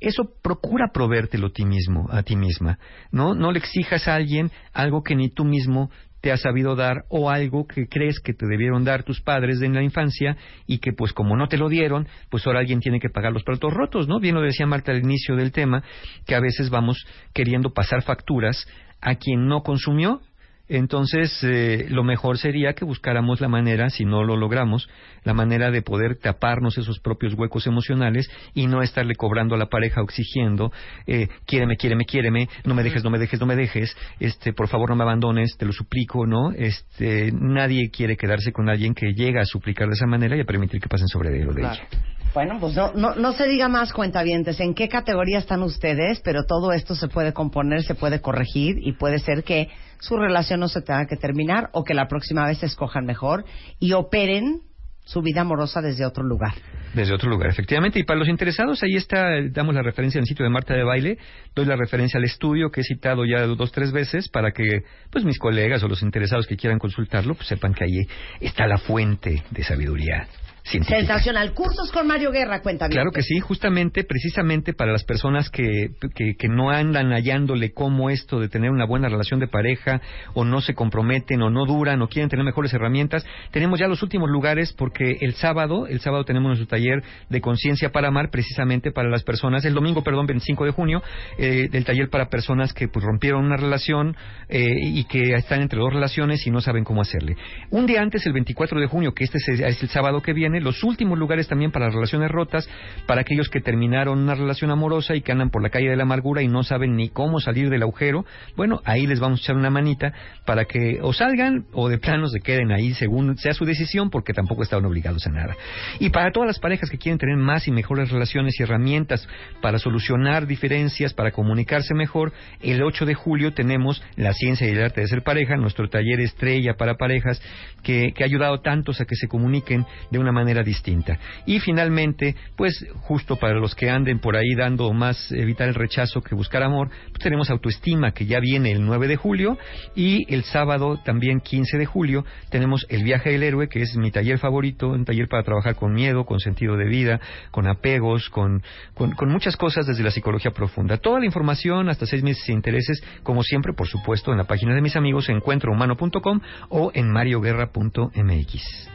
eso 0.00 0.32
procura 0.42 0.88
proveértelo 0.92 1.48
a 1.48 1.52
ti 1.52 1.66
mismo, 1.66 2.08
a 2.10 2.22
ti 2.22 2.34
misma. 2.34 2.78
No, 3.12 3.34
no 3.34 3.52
le 3.52 3.58
exijas 3.58 4.08
a 4.08 4.14
alguien 4.14 4.50
algo 4.72 5.02
que 5.02 5.14
ni 5.14 5.28
tú 5.28 5.44
mismo 5.44 5.90
te 6.22 6.32
has 6.32 6.40
sabido 6.40 6.74
dar 6.74 7.04
o 7.10 7.28
algo 7.28 7.66
que 7.66 7.86
crees 7.86 8.18
que 8.18 8.32
te 8.32 8.46
debieron 8.46 8.84
dar 8.84 9.02
tus 9.02 9.20
padres 9.20 9.60
en 9.60 9.74
la 9.74 9.82
infancia 9.82 10.38
y 10.66 10.78
que 10.78 10.94
pues 10.94 11.12
como 11.12 11.36
no 11.36 11.48
te 11.48 11.58
lo 11.58 11.68
dieron, 11.68 12.08
pues 12.30 12.46
ahora 12.46 12.60
alguien 12.60 12.80
tiene 12.80 13.00
que 13.00 13.10
pagar 13.10 13.34
los 13.34 13.44
platos 13.44 13.70
rotos, 13.74 14.08
¿no? 14.08 14.18
Bien 14.18 14.34
lo 14.34 14.40
decía 14.40 14.64
Marta 14.64 14.92
al 14.92 15.04
inicio 15.04 15.36
del 15.36 15.52
tema, 15.52 15.84
que 16.24 16.34
a 16.34 16.40
veces 16.40 16.70
vamos 16.70 17.04
queriendo 17.34 17.74
pasar 17.74 18.02
facturas 18.02 18.66
a 19.02 19.16
quien 19.16 19.46
no 19.46 19.62
consumió 19.62 20.22
entonces, 20.68 21.30
eh, 21.42 21.86
lo 21.90 22.04
mejor 22.04 22.38
sería 22.38 22.72
que 22.72 22.84
buscáramos 22.84 23.40
la 23.40 23.48
manera, 23.48 23.90
si 23.90 24.04
no 24.04 24.24
lo 24.24 24.36
logramos, 24.36 24.88
la 25.22 25.34
manera 25.34 25.70
de 25.70 25.82
poder 25.82 26.16
taparnos 26.16 26.78
esos 26.78 27.00
propios 27.00 27.34
huecos 27.34 27.66
emocionales 27.66 28.30
y 28.54 28.66
no 28.66 28.80
estarle 28.82 29.14
cobrando 29.14 29.54
a 29.54 29.58
la 29.58 29.66
pareja 29.66 30.00
o 30.00 30.04
exigiendo, 30.04 30.72
eh, 31.06 31.28
quiéreme, 31.46 31.76
quiéreme, 31.76 32.04
quiéreme, 32.06 32.48
no 32.64 32.74
me 32.74 32.82
dejes, 32.82 33.04
no 33.04 33.10
me 33.10 33.18
dejes, 33.18 33.40
no 33.40 33.46
me 33.46 33.56
dejes, 33.56 33.94
este, 34.20 34.52
por 34.52 34.68
favor 34.68 34.88
no 34.90 34.96
me 34.96 35.02
abandones, 35.02 35.56
te 35.58 35.66
lo 35.66 35.72
suplico, 35.72 36.26
¿no? 36.26 36.52
Este, 36.52 37.30
nadie 37.32 37.90
quiere 37.90 38.16
quedarse 38.16 38.52
con 38.52 38.68
alguien 38.70 38.94
que 38.94 39.12
llega 39.12 39.42
a 39.42 39.46
suplicar 39.46 39.88
de 39.88 39.94
esa 39.94 40.06
manera 40.06 40.36
y 40.36 40.40
a 40.40 40.44
permitir 40.44 40.80
que 40.80 40.88
pasen 40.88 41.08
sobre 41.08 41.40
él 41.40 41.48
o 41.48 41.52
de 41.52 41.60
Claro. 41.60 41.82
ella. 41.90 42.13
Bueno, 42.34 42.58
pues 42.58 42.74
no, 42.74 42.92
no, 42.94 43.14
no 43.14 43.32
se 43.32 43.46
diga 43.46 43.68
más, 43.68 43.92
cuentavientes, 43.92 44.58
en 44.58 44.74
qué 44.74 44.88
categoría 44.88 45.38
están 45.38 45.62
ustedes, 45.62 46.20
pero 46.24 46.44
todo 46.44 46.72
esto 46.72 46.96
se 46.96 47.06
puede 47.06 47.32
componer, 47.32 47.84
se 47.84 47.94
puede 47.94 48.20
corregir 48.20 48.76
y 48.80 48.92
puede 48.92 49.20
ser 49.20 49.44
que 49.44 49.68
su 50.00 50.16
relación 50.16 50.58
no 50.58 50.66
se 50.66 50.82
tenga 50.82 51.06
que 51.06 51.16
terminar 51.16 51.70
o 51.72 51.84
que 51.84 51.94
la 51.94 52.08
próxima 52.08 52.44
vez 52.44 52.58
se 52.58 52.66
escojan 52.66 53.06
mejor 53.06 53.44
y 53.78 53.92
operen 53.92 54.62
su 55.04 55.22
vida 55.22 55.42
amorosa 55.42 55.80
desde 55.80 56.04
otro 56.04 56.24
lugar. 56.24 56.54
Desde 56.92 57.14
otro 57.14 57.30
lugar, 57.30 57.50
efectivamente. 57.50 58.00
Y 58.00 58.04
para 58.04 58.18
los 58.18 58.28
interesados, 58.28 58.82
ahí 58.82 58.96
está, 58.96 59.26
damos 59.50 59.74
la 59.74 59.82
referencia 59.82 60.18
en 60.18 60.22
el 60.22 60.28
sitio 60.28 60.44
de 60.44 60.50
Marta 60.50 60.74
de 60.74 60.82
Baile, 60.82 61.18
doy 61.54 61.66
la 61.66 61.76
referencia 61.76 62.18
al 62.18 62.24
estudio 62.24 62.70
que 62.70 62.80
he 62.80 62.84
citado 62.84 63.24
ya 63.24 63.46
dos, 63.46 63.70
tres 63.70 63.92
veces 63.92 64.28
para 64.28 64.50
que 64.50 64.64
pues 65.10 65.24
mis 65.24 65.38
colegas 65.38 65.84
o 65.84 65.88
los 65.88 66.02
interesados 66.02 66.48
que 66.48 66.56
quieran 66.56 66.80
consultarlo, 66.80 67.34
pues 67.34 67.46
sepan 67.46 67.74
que 67.74 67.84
ahí 67.84 68.08
está 68.40 68.66
la 68.66 68.78
fuente 68.78 69.44
de 69.50 69.62
sabiduría 69.62 70.26
científica. 70.64 70.98
Sensacional. 70.98 71.52
Cursos 71.52 71.92
con 71.92 72.06
Mario 72.06 72.30
Guerra, 72.30 72.62
cuentavientes. 72.62 72.96
Claro 72.96 73.12
que 73.12 73.22
sí, 73.22 73.38
justamente, 73.40 74.04
precisamente 74.04 74.72
para 74.72 74.92
las 74.92 75.04
personas 75.04 75.50
que, 75.50 75.90
que, 76.14 76.34
que 76.36 76.48
no 76.48 76.70
andan 76.70 77.12
hallándole 77.12 77.72
cómo 77.72 78.10
esto 78.10 78.40
de 78.40 78.48
tener 78.48 78.70
una 78.70 78.86
buena 78.86 79.08
relación 79.08 79.40
de 79.40 79.48
pareja, 79.48 80.00
o 80.34 80.44
no 80.44 80.60
se 80.60 80.74
comprometen, 80.74 81.42
o 81.42 81.50
no 81.50 81.66
duran, 81.66 82.02
o 82.02 82.08
quieren 82.08 82.28
tener 82.28 82.44
mejores 82.44 82.72
herramientas, 82.72 83.24
tenemos 83.50 83.78
ya 83.78 83.88
los 83.88 84.02
últimos 84.02 84.30
lugares 84.30 84.72
porque 84.72 85.18
el 85.20 85.34
sábado, 85.34 85.86
el 85.86 86.00
sábado 86.00 86.24
tenemos 86.24 86.48
nuestro 86.48 86.66
taller 86.66 87.02
de 87.28 87.40
conciencia 87.40 87.90
para 87.90 88.08
amar, 88.08 88.30
precisamente 88.30 88.90
para 88.90 89.08
las 89.08 89.22
personas, 89.22 89.64
el 89.64 89.74
domingo, 89.74 90.02
perdón, 90.02 90.26
25 90.26 90.64
de 90.64 90.70
junio, 90.70 91.02
eh, 91.38 91.68
del 91.70 91.84
taller 91.84 92.08
para 92.08 92.28
personas 92.28 92.72
que 92.72 92.88
pues 92.88 93.04
rompieron 93.04 93.44
una 93.44 93.56
relación 93.56 94.16
eh, 94.48 94.66
y 94.80 95.04
que 95.04 95.34
están 95.34 95.62
entre 95.62 95.78
dos 95.78 95.92
relaciones 95.92 96.46
y 96.46 96.50
no 96.50 96.60
saben 96.60 96.84
cómo 96.84 97.02
hacerle. 97.02 97.36
Un 97.70 97.86
día 97.86 98.00
antes, 98.00 98.24
el 98.26 98.32
24 98.32 98.80
de 98.80 98.86
junio, 98.86 99.12
que 99.14 99.24
este 99.24 99.38
es, 99.38 99.60
es 99.60 99.82
el 99.82 99.88
sábado 99.88 100.22
que 100.22 100.32
viene, 100.32 100.53
Los 100.60 100.82
últimos 100.84 101.18
lugares 101.18 101.48
también 101.48 101.70
para 101.70 101.90
relaciones 101.90 102.30
rotas, 102.30 102.68
para 103.06 103.22
aquellos 103.22 103.48
que 103.48 103.60
terminaron 103.60 104.18
una 104.18 104.34
relación 104.34 104.70
amorosa 104.70 105.14
y 105.14 105.22
que 105.22 105.32
andan 105.32 105.50
por 105.50 105.62
la 105.62 105.70
calle 105.70 105.90
de 105.90 105.96
la 105.96 106.02
amargura 106.04 106.42
y 106.42 106.48
no 106.48 106.62
saben 106.62 106.96
ni 106.96 107.08
cómo 107.08 107.40
salir 107.40 107.70
del 107.70 107.82
agujero. 107.82 108.24
Bueno, 108.56 108.80
ahí 108.84 109.06
les 109.06 109.20
vamos 109.20 109.40
a 109.40 109.42
echar 109.42 109.56
una 109.56 109.70
manita 109.70 110.12
para 110.46 110.64
que 110.64 110.98
o 111.02 111.12
salgan 111.12 111.66
o 111.72 111.88
de 111.88 111.98
plano 111.98 112.28
se 112.28 112.40
queden 112.40 112.72
ahí 112.72 112.94
según 112.94 113.36
sea 113.38 113.54
su 113.54 113.64
decisión, 113.64 114.10
porque 114.10 114.32
tampoco 114.32 114.62
estaban 114.62 114.84
obligados 114.84 115.26
a 115.26 115.30
nada. 115.30 115.56
Y 115.98 116.10
para 116.10 116.30
todas 116.30 116.46
las 116.46 116.58
parejas 116.58 116.90
que 116.90 116.98
quieren 116.98 117.18
tener 117.18 117.36
más 117.36 117.66
y 117.68 117.72
mejores 117.72 118.10
relaciones 118.10 118.58
y 118.58 118.62
herramientas 118.62 119.26
para 119.60 119.78
solucionar 119.78 120.46
diferencias, 120.46 121.14
para 121.14 121.32
comunicarse 121.32 121.94
mejor, 121.94 122.32
el 122.62 122.82
8 122.82 123.06
de 123.06 123.14
julio 123.14 123.52
tenemos 123.54 124.02
la 124.16 124.32
ciencia 124.32 124.66
y 124.66 124.70
el 124.70 124.82
arte 124.82 125.00
de 125.00 125.06
ser 125.06 125.22
pareja, 125.22 125.56
nuestro 125.56 125.88
taller 125.88 126.20
estrella 126.20 126.74
para 126.74 126.96
parejas, 126.96 127.42
que, 127.82 128.12
que 128.14 128.22
ha 128.22 128.26
ayudado 128.26 128.60
tantos 128.60 129.00
a 129.00 129.04
que 129.04 129.16
se 129.16 129.28
comuniquen 129.28 129.86
de 130.10 130.18
una 130.18 130.32
manera 130.32 130.43
distinta. 130.44 131.18
Y 131.46 131.60
finalmente, 131.60 132.34
pues 132.56 132.86
justo 133.00 133.36
para 133.36 133.54
los 133.54 133.74
que 133.74 133.90
anden 133.90 134.18
por 134.18 134.36
ahí 134.36 134.54
dando 134.56 134.92
más 134.92 135.32
evitar 135.32 135.68
el 135.68 135.74
rechazo 135.74 136.20
que 136.20 136.34
buscar 136.34 136.62
amor, 136.62 136.90
pues 137.10 137.22
tenemos 137.22 137.50
autoestima 137.50 138.12
que 138.12 138.26
ya 138.26 138.40
viene 138.40 138.72
el 138.72 138.84
9 138.84 139.08
de 139.08 139.16
julio 139.16 139.58
y 139.94 140.32
el 140.32 140.44
sábado 140.44 141.00
también 141.04 141.40
15 141.40 141.78
de 141.78 141.86
julio 141.86 142.24
tenemos 142.50 142.86
el 142.88 143.04
viaje 143.04 143.30
del 143.30 143.42
héroe 143.42 143.68
que 143.68 143.82
es 143.82 143.96
mi 143.96 144.10
taller 144.10 144.38
favorito, 144.38 144.88
un 144.88 145.04
taller 145.04 145.28
para 145.28 145.42
trabajar 145.42 145.76
con 145.76 145.92
miedo, 145.92 146.24
con 146.24 146.40
sentido 146.40 146.76
de 146.76 146.86
vida, 146.86 147.20
con 147.50 147.66
apegos, 147.66 148.28
con, 148.30 148.62
con, 148.94 149.12
con 149.12 149.30
muchas 149.30 149.56
cosas 149.56 149.86
desde 149.86 150.02
la 150.02 150.10
psicología 150.10 150.50
profunda. 150.50 150.96
Toda 150.98 151.20
la 151.20 151.26
información 151.26 151.88
hasta 151.88 152.06
seis 152.06 152.22
meses 152.22 152.46
de 152.46 152.52
intereses, 152.52 153.02
como 153.22 153.42
siempre, 153.42 153.72
por 153.72 153.86
supuesto, 153.86 154.32
en 154.32 154.38
la 154.38 154.44
página 154.44 154.74
de 154.74 154.80
mis 154.80 154.96
amigos 154.96 155.28
encuentrohumano.com 155.28 156.40
o 156.68 156.90
en 156.94 157.10
marioguerra.mx. 157.10 158.94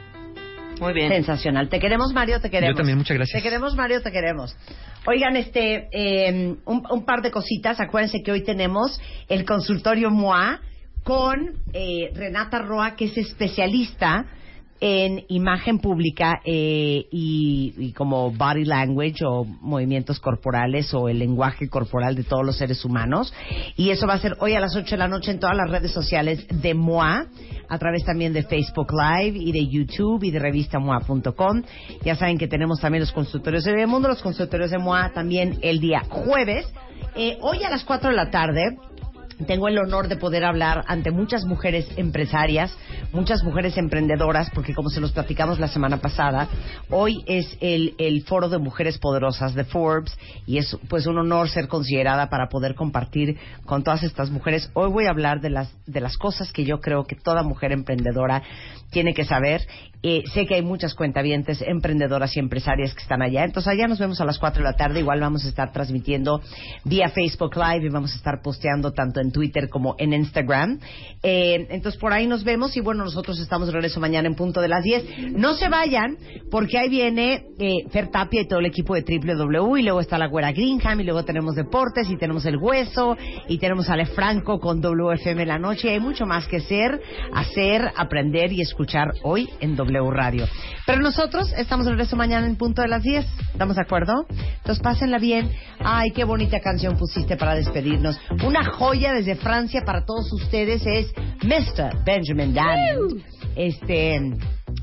Muy 0.79 0.93
bien. 0.93 1.09
Sensacional. 1.09 1.69
Te 1.69 1.79
queremos, 1.79 2.13
Mario, 2.13 2.39
te 2.39 2.49
queremos. 2.49 2.73
Yo 2.73 2.77
también, 2.77 2.97
muchas 2.97 3.15
gracias. 3.17 3.41
Te 3.41 3.43
queremos, 3.43 3.75
Mario, 3.75 4.01
te 4.01 4.11
queremos. 4.11 4.55
Oigan, 5.05 5.35
este, 5.35 5.89
eh, 5.91 6.55
un, 6.65 6.83
un, 6.89 7.05
par 7.05 7.21
de 7.21 7.31
cositas. 7.31 7.79
Acuérdense 7.79 8.21
que 8.23 8.31
hoy 8.31 8.43
tenemos 8.43 8.99
el 9.27 9.45
consultorio 9.45 10.09
MOA 10.09 10.61
con 11.03 11.53
eh, 11.73 12.11
Renata 12.13 12.59
Roa, 12.59 12.95
que 12.95 13.05
es 13.05 13.17
especialista 13.17 14.25
en 14.81 15.25
imagen 15.27 15.79
pública 15.79 16.41
eh, 16.45 17.05
y, 17.11 17.73
y, 17.77 17.91
como 17.93 18.31
body 18.31 18.63
language 18.63 19.25
o 19.25 19.43
movimientos 19.43 20.19
corporales 20.19 20.93
o 20.93 21.09
el 21.09 21.19
lenguaje 21.19 21.67
corporal 21.67 22.15
de 22.15 22.23
todos 22.23 22.45
los 22.45 22.57
seres 22.57 22.85
humanos. 22.85 23.33
Y 23.75 23.89
eso 23.89 24.07
va 24.07 24.13
a 24.13 24.19
ser 24.19 24.37
hoy 24.39 24.53
a 24.53 24.59
las 24.59 24.75
8 24.75 24.91
de 24.91 24.97
la 24.97 25.07
noche 25.07 25.31
en 25.31 25.39
todas 25.39 25.57
las 25.57 25.69
redes 25.69 25.91
sociales 25.91 26.45
de 26.49 26.73
MOA, 26.73 27.25
a 27.67 27.77
través 27.77 28.05
también 28.05 28.33
de 28.33 28.43
Facebook 28.43 28.91
Live 28.91 29.37
y 29.37 29.51
de 29.51 29.67
YouTube 29.67 30.23
y 30.23 30.31
de 30.31 30.39
revistamoa.com. 30.39 31.63
Ya 32.03 32.15
saben 32.15 32.37
que 32.37 32.47
tenemos 32.47 32.79
también 32.79 33.01
los 33.01 33.11
consultorios 33.11 33.63
de 33.65 33.85
Mundo, 33.85 34.07
los 34.07 34.21
consultorios 34.21 34.71
de 34.71 34.77
MOA 34.77 35.11
también 35.13 35.59
el 35.61 35.79
día 35.79 36.03
jueves. 36.09 36.65
Eh, 37.15 37.37
hoy 37.41 37.63
a 37.63 37.69
las 37.69 37.83
4 37.83 38.11
de 38.11 38.15
la 38.15 38.29
tarde 38.29 38.77
tengo 39.45 39.67
el 39.67 39.77
honor 39.77 40.07
de 40.07 40.17
poder 40.17 40.43
hablar 40.43 40.83
ante 40.87 41.11
muchas 41.11 41.45
mujeres 41.45 41.87
empresarias, 41.97 42.75
muchas 43.13 43.43
mujeres 43.43 43.77
emprendedoras, 43.77 44.49
porque 44.51 44.73
como 44.73 44.89
se 44.89 44.99
los 44.99 45.11
platicamos 45.11 45.59
la 45.59 45.67
semana 45.67 45.97
pasada, 45.97 46.47
hoy 46.89 47.23
es 47.25 47.57
el, 47.61 47.95
el 47.97 48.23
foro 48.23 48.49
de 48.49 48.57
mujeres 48.57 48.97
poderosas 48.97 49.53
de 49.55 49.63
Forbes 49.63 50.17
y 50.45 50.57
es 50.57 50.77
pues 50.89 51.07
un 51.07 51.17
honor 51.17 51.49
ser 51.49 51.67
considerada 51.67 52.29
para 52.29 52.49
poder 52.49 52.75
compartir 52.75 53.37
con 53.65 53.83
todas 53.83 54.03
estas 54.03 54.29
mujeres. 54.29 54.69
Hoy 54.73 54.91
voy 54.91 55.05
a 55.05 55.11
hablar 55.11 55.41
de 55.41 55.49
las, 55.49 55.73
de 55.85 56.01
las 56.01 56.17
cosas 56.17 56.51
que 56.51 56.65
yo 56.65 56.79
creo 56.79 57.05
que 57.05 57.15
toda 57.15 57.43
mujer 57.43 57.71
emprendedora 57.71 58.43
tiene 58.91 59.13
que 59.13 59.23
saber. 59.23 59.61
Eh, 60.01 60.23
sé 60.33 60.45
que 60.45 60.55
hay 60.55 60.61
muchas 60.61 60.95
cuentavientes 60.95 61.61
emprendedoras 61.61 62.35
y 62.37 62.39
empresarias 62.39 62.93
que 62.93 63.01
están 63.01 63.21
allá. 63.21 63.43
Entonces 63.43 63.67
allá 63.73 63.87
nos 63.87 63.99
vemos 63.99 64.21
a 64.21 64.25
las 64.25 64.39
4 64.39 64.63
de 64.63 64.69
la 64.69 64.77
tarde. 64.77 64.99
Igual 65.01 65.19
vamos 65.19 65.43
a 65.43 65.49
estar 65.49 65.73
transmitiendo 65.73 66.41
vía 66.85 67.09
Facebook 67.09 67.55
Live 67.57 67.85
y 67.85 67.89
vamos 67.89 68.13
a 68.13 68.15
estar 68.15 68.41
posteando 68.41 68.93
tanto 68.93 69.19
en 69.19 69.31
Twitter 69.31 69.67
como 69.67 69.95
en 69.97 70.13
Instagram. 70.13 70.79
Eh, 71.21 71.67
entonces 71.69 71.99
por 71.99 72.13
ahí 72.13 72.27
nos 72.27 72.45
vemos 72.45 72.77
y 72.77 72.79
bueno, 72.79 73.03
nosotros 73.03 73.39
estamos 73.39 73.67
de 73.67 73.73
regreso 73.73 73.99
mañana 73.99 74.29
en 74.29 74.35
punto 74.35 74.61
de 74.61 74.69
las 74.69 74.83
10. 74.83 75.33
No 75.33 75.53
se 75.55 75.67
vayan 75.67 76.17
porque 76.49 76.77
ahí 76.77 76.87
viene 76.87 77.47
eh, 77.59 77.89
Fer 77.91 78.07
Tapia 78.07 78.41
y 78.41 78.47
todo 78.47 78.59
el 78.59 78.67
equipo 78.67 78.95
de 78.95 79.01
WW 79.01 79.77
y 79.77 79.83
luego 79.83 79.99
está 79.99 80.17
la 80.17 80.27
güera 80.27 80.53
Greenham 80.53 81.01
y 81.01 81.03
luego 81.03 81.25
tenemos 81.25 81.55
deportes 81.55 82.09
y 82.09 82.15
tenemos 82.15 82.45
el 82.45 82.55
hueso 82.55 83.17
y 83.49 83.57
tenemos 83.57 83.89
a 83.89 83.93
Ale 83.93 84.05
Franco 84.05 84.61
con 84.61 84.79
WFM 84.79 85.45
la 85.45 85.59
noche. 85.59 85.89
Hay 85.89 85.99
mucho 85.99 86.25
más 86.25 86.47
que 86.47 86.57
hacer, 86.57 87.01
hacer, 87.33 87.91
aprender 87.97 88.53
y 88.53 88.61
escuchar 88.61 89.11
hoy 89.23 89.49
en 89.59 89.75
W 89.75 89.88
Radio. 89.89 90.47
Pero 90.85 91.01
nosotros 91.01 91.51
estamos 91.57 91.85
de 91.85 91.91
regreso 91.91 92.15
mañana 92.15 92.45
en 92.45 92.55
punto 92.55 92.81
de 92.81 92.87
las 92.87 93.03
10. 93.03 93.25
¿Estamos 93.51 93.75
de 93.75 93.81
acuerdo? 93.81 94.25
Entonces 94.29 94.79
pásenla 94.81 95.17
bien. 95.17 95.51
Ay, 95.79 96.11
qué 96.11 96.23
bonita 96.23 96.59
canción 96.59 96.97
pusiste 96.97 97.37
para 97.37 97.55
despedirnos. 97.55 98.19
Una 98.45 98.63
joya 98.63 99.13
desde 99.13 99.35
Francia 99.35 99.81
para 99.85 100.05
todos 100.05 100.31
ustedes 100.31 100.85
es 100.85 101.11
Mr. 101.43 102.03
Benjamin 102.05 102.53
Diamond. 102.53 103.23
Este 103.55 104.21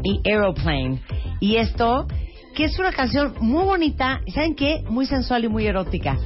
y 0.02 0.20
Aeroplane. 0.28 1.00
Y 1.40 1.56
esto 1.56 2.06
que 2.54 2.64
es 2.64 2.78
una 2.78 2.90
canción 2.90 3.34
muy 3.40 3.64
bonita, 3.64 4.20
¿saben 4.34 4.54
qué? 4.54 4.82
Muy 4.88 5.06
sensual 5.06 5.44
y 5.44 5.48
muy 5.48 5.66
erótica. 5.66 6.16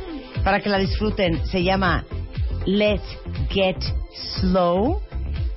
Para 0.44 0.60
que 0.60 0.68
la 0.68 0.78
disfruten, 0.78 1.44
se 1.46 1.62
llama 1.62 2.04
Let's 2.66 3.18
Get 3.50 3.78
Slow. 4.38 5.00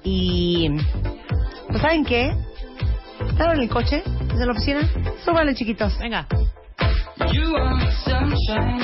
Y, 0.04 0.68
pues, 1.70 1.82
¿saben 1.82 2.04
qué? 2.04 2.34
¿Están 3.34 3.56
en 3.56 3.64
el 3.64 3.70
coche? 3.70 4.04
¿Desde 4.32 4.46
la 4.46 4.52
oficina? 4.52 4.82
Súbale, 5.26 5.56
chiquitos. 5.56 5.98
Venga. 5.98 6.28
You 7.32 7.56
are 7.56 7.92
sunshine 8.06 8.80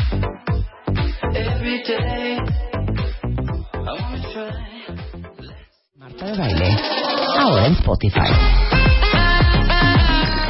every 1.35 1.83
day. 1.83 2.39
Marta 5.95 6.25
de 6.25 6.37
baile. 6.37 6.77
Ahora 7.37 7.67
en 7.67 7.73
Spotify. 7.73 8.19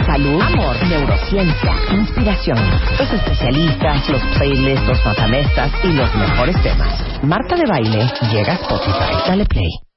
Salud, 0.06 0.42
amor, 0.42 0.88
neurociencia, 0.88 1.76
inspiración, 1.92 2.58
los 2.98 3.14
especialistas, 3.14 4.10
los 4.10 4.22
playlists, 4.38 4.88
los 4.88 5.06
matamestas 5.06 5.72
y 5.84 5.92
los 5.92 6.16
mejores 6.16 6.64
temas. 6.64 7.22
Marta 7.22 7.56
de 7.58 7.66
baile 7.68 8.10
llega 8.32 8.54
a 8.54 8.56
Spotify. 8.56 9.28
Dale 9.28 9.46
play. 9.46 9.89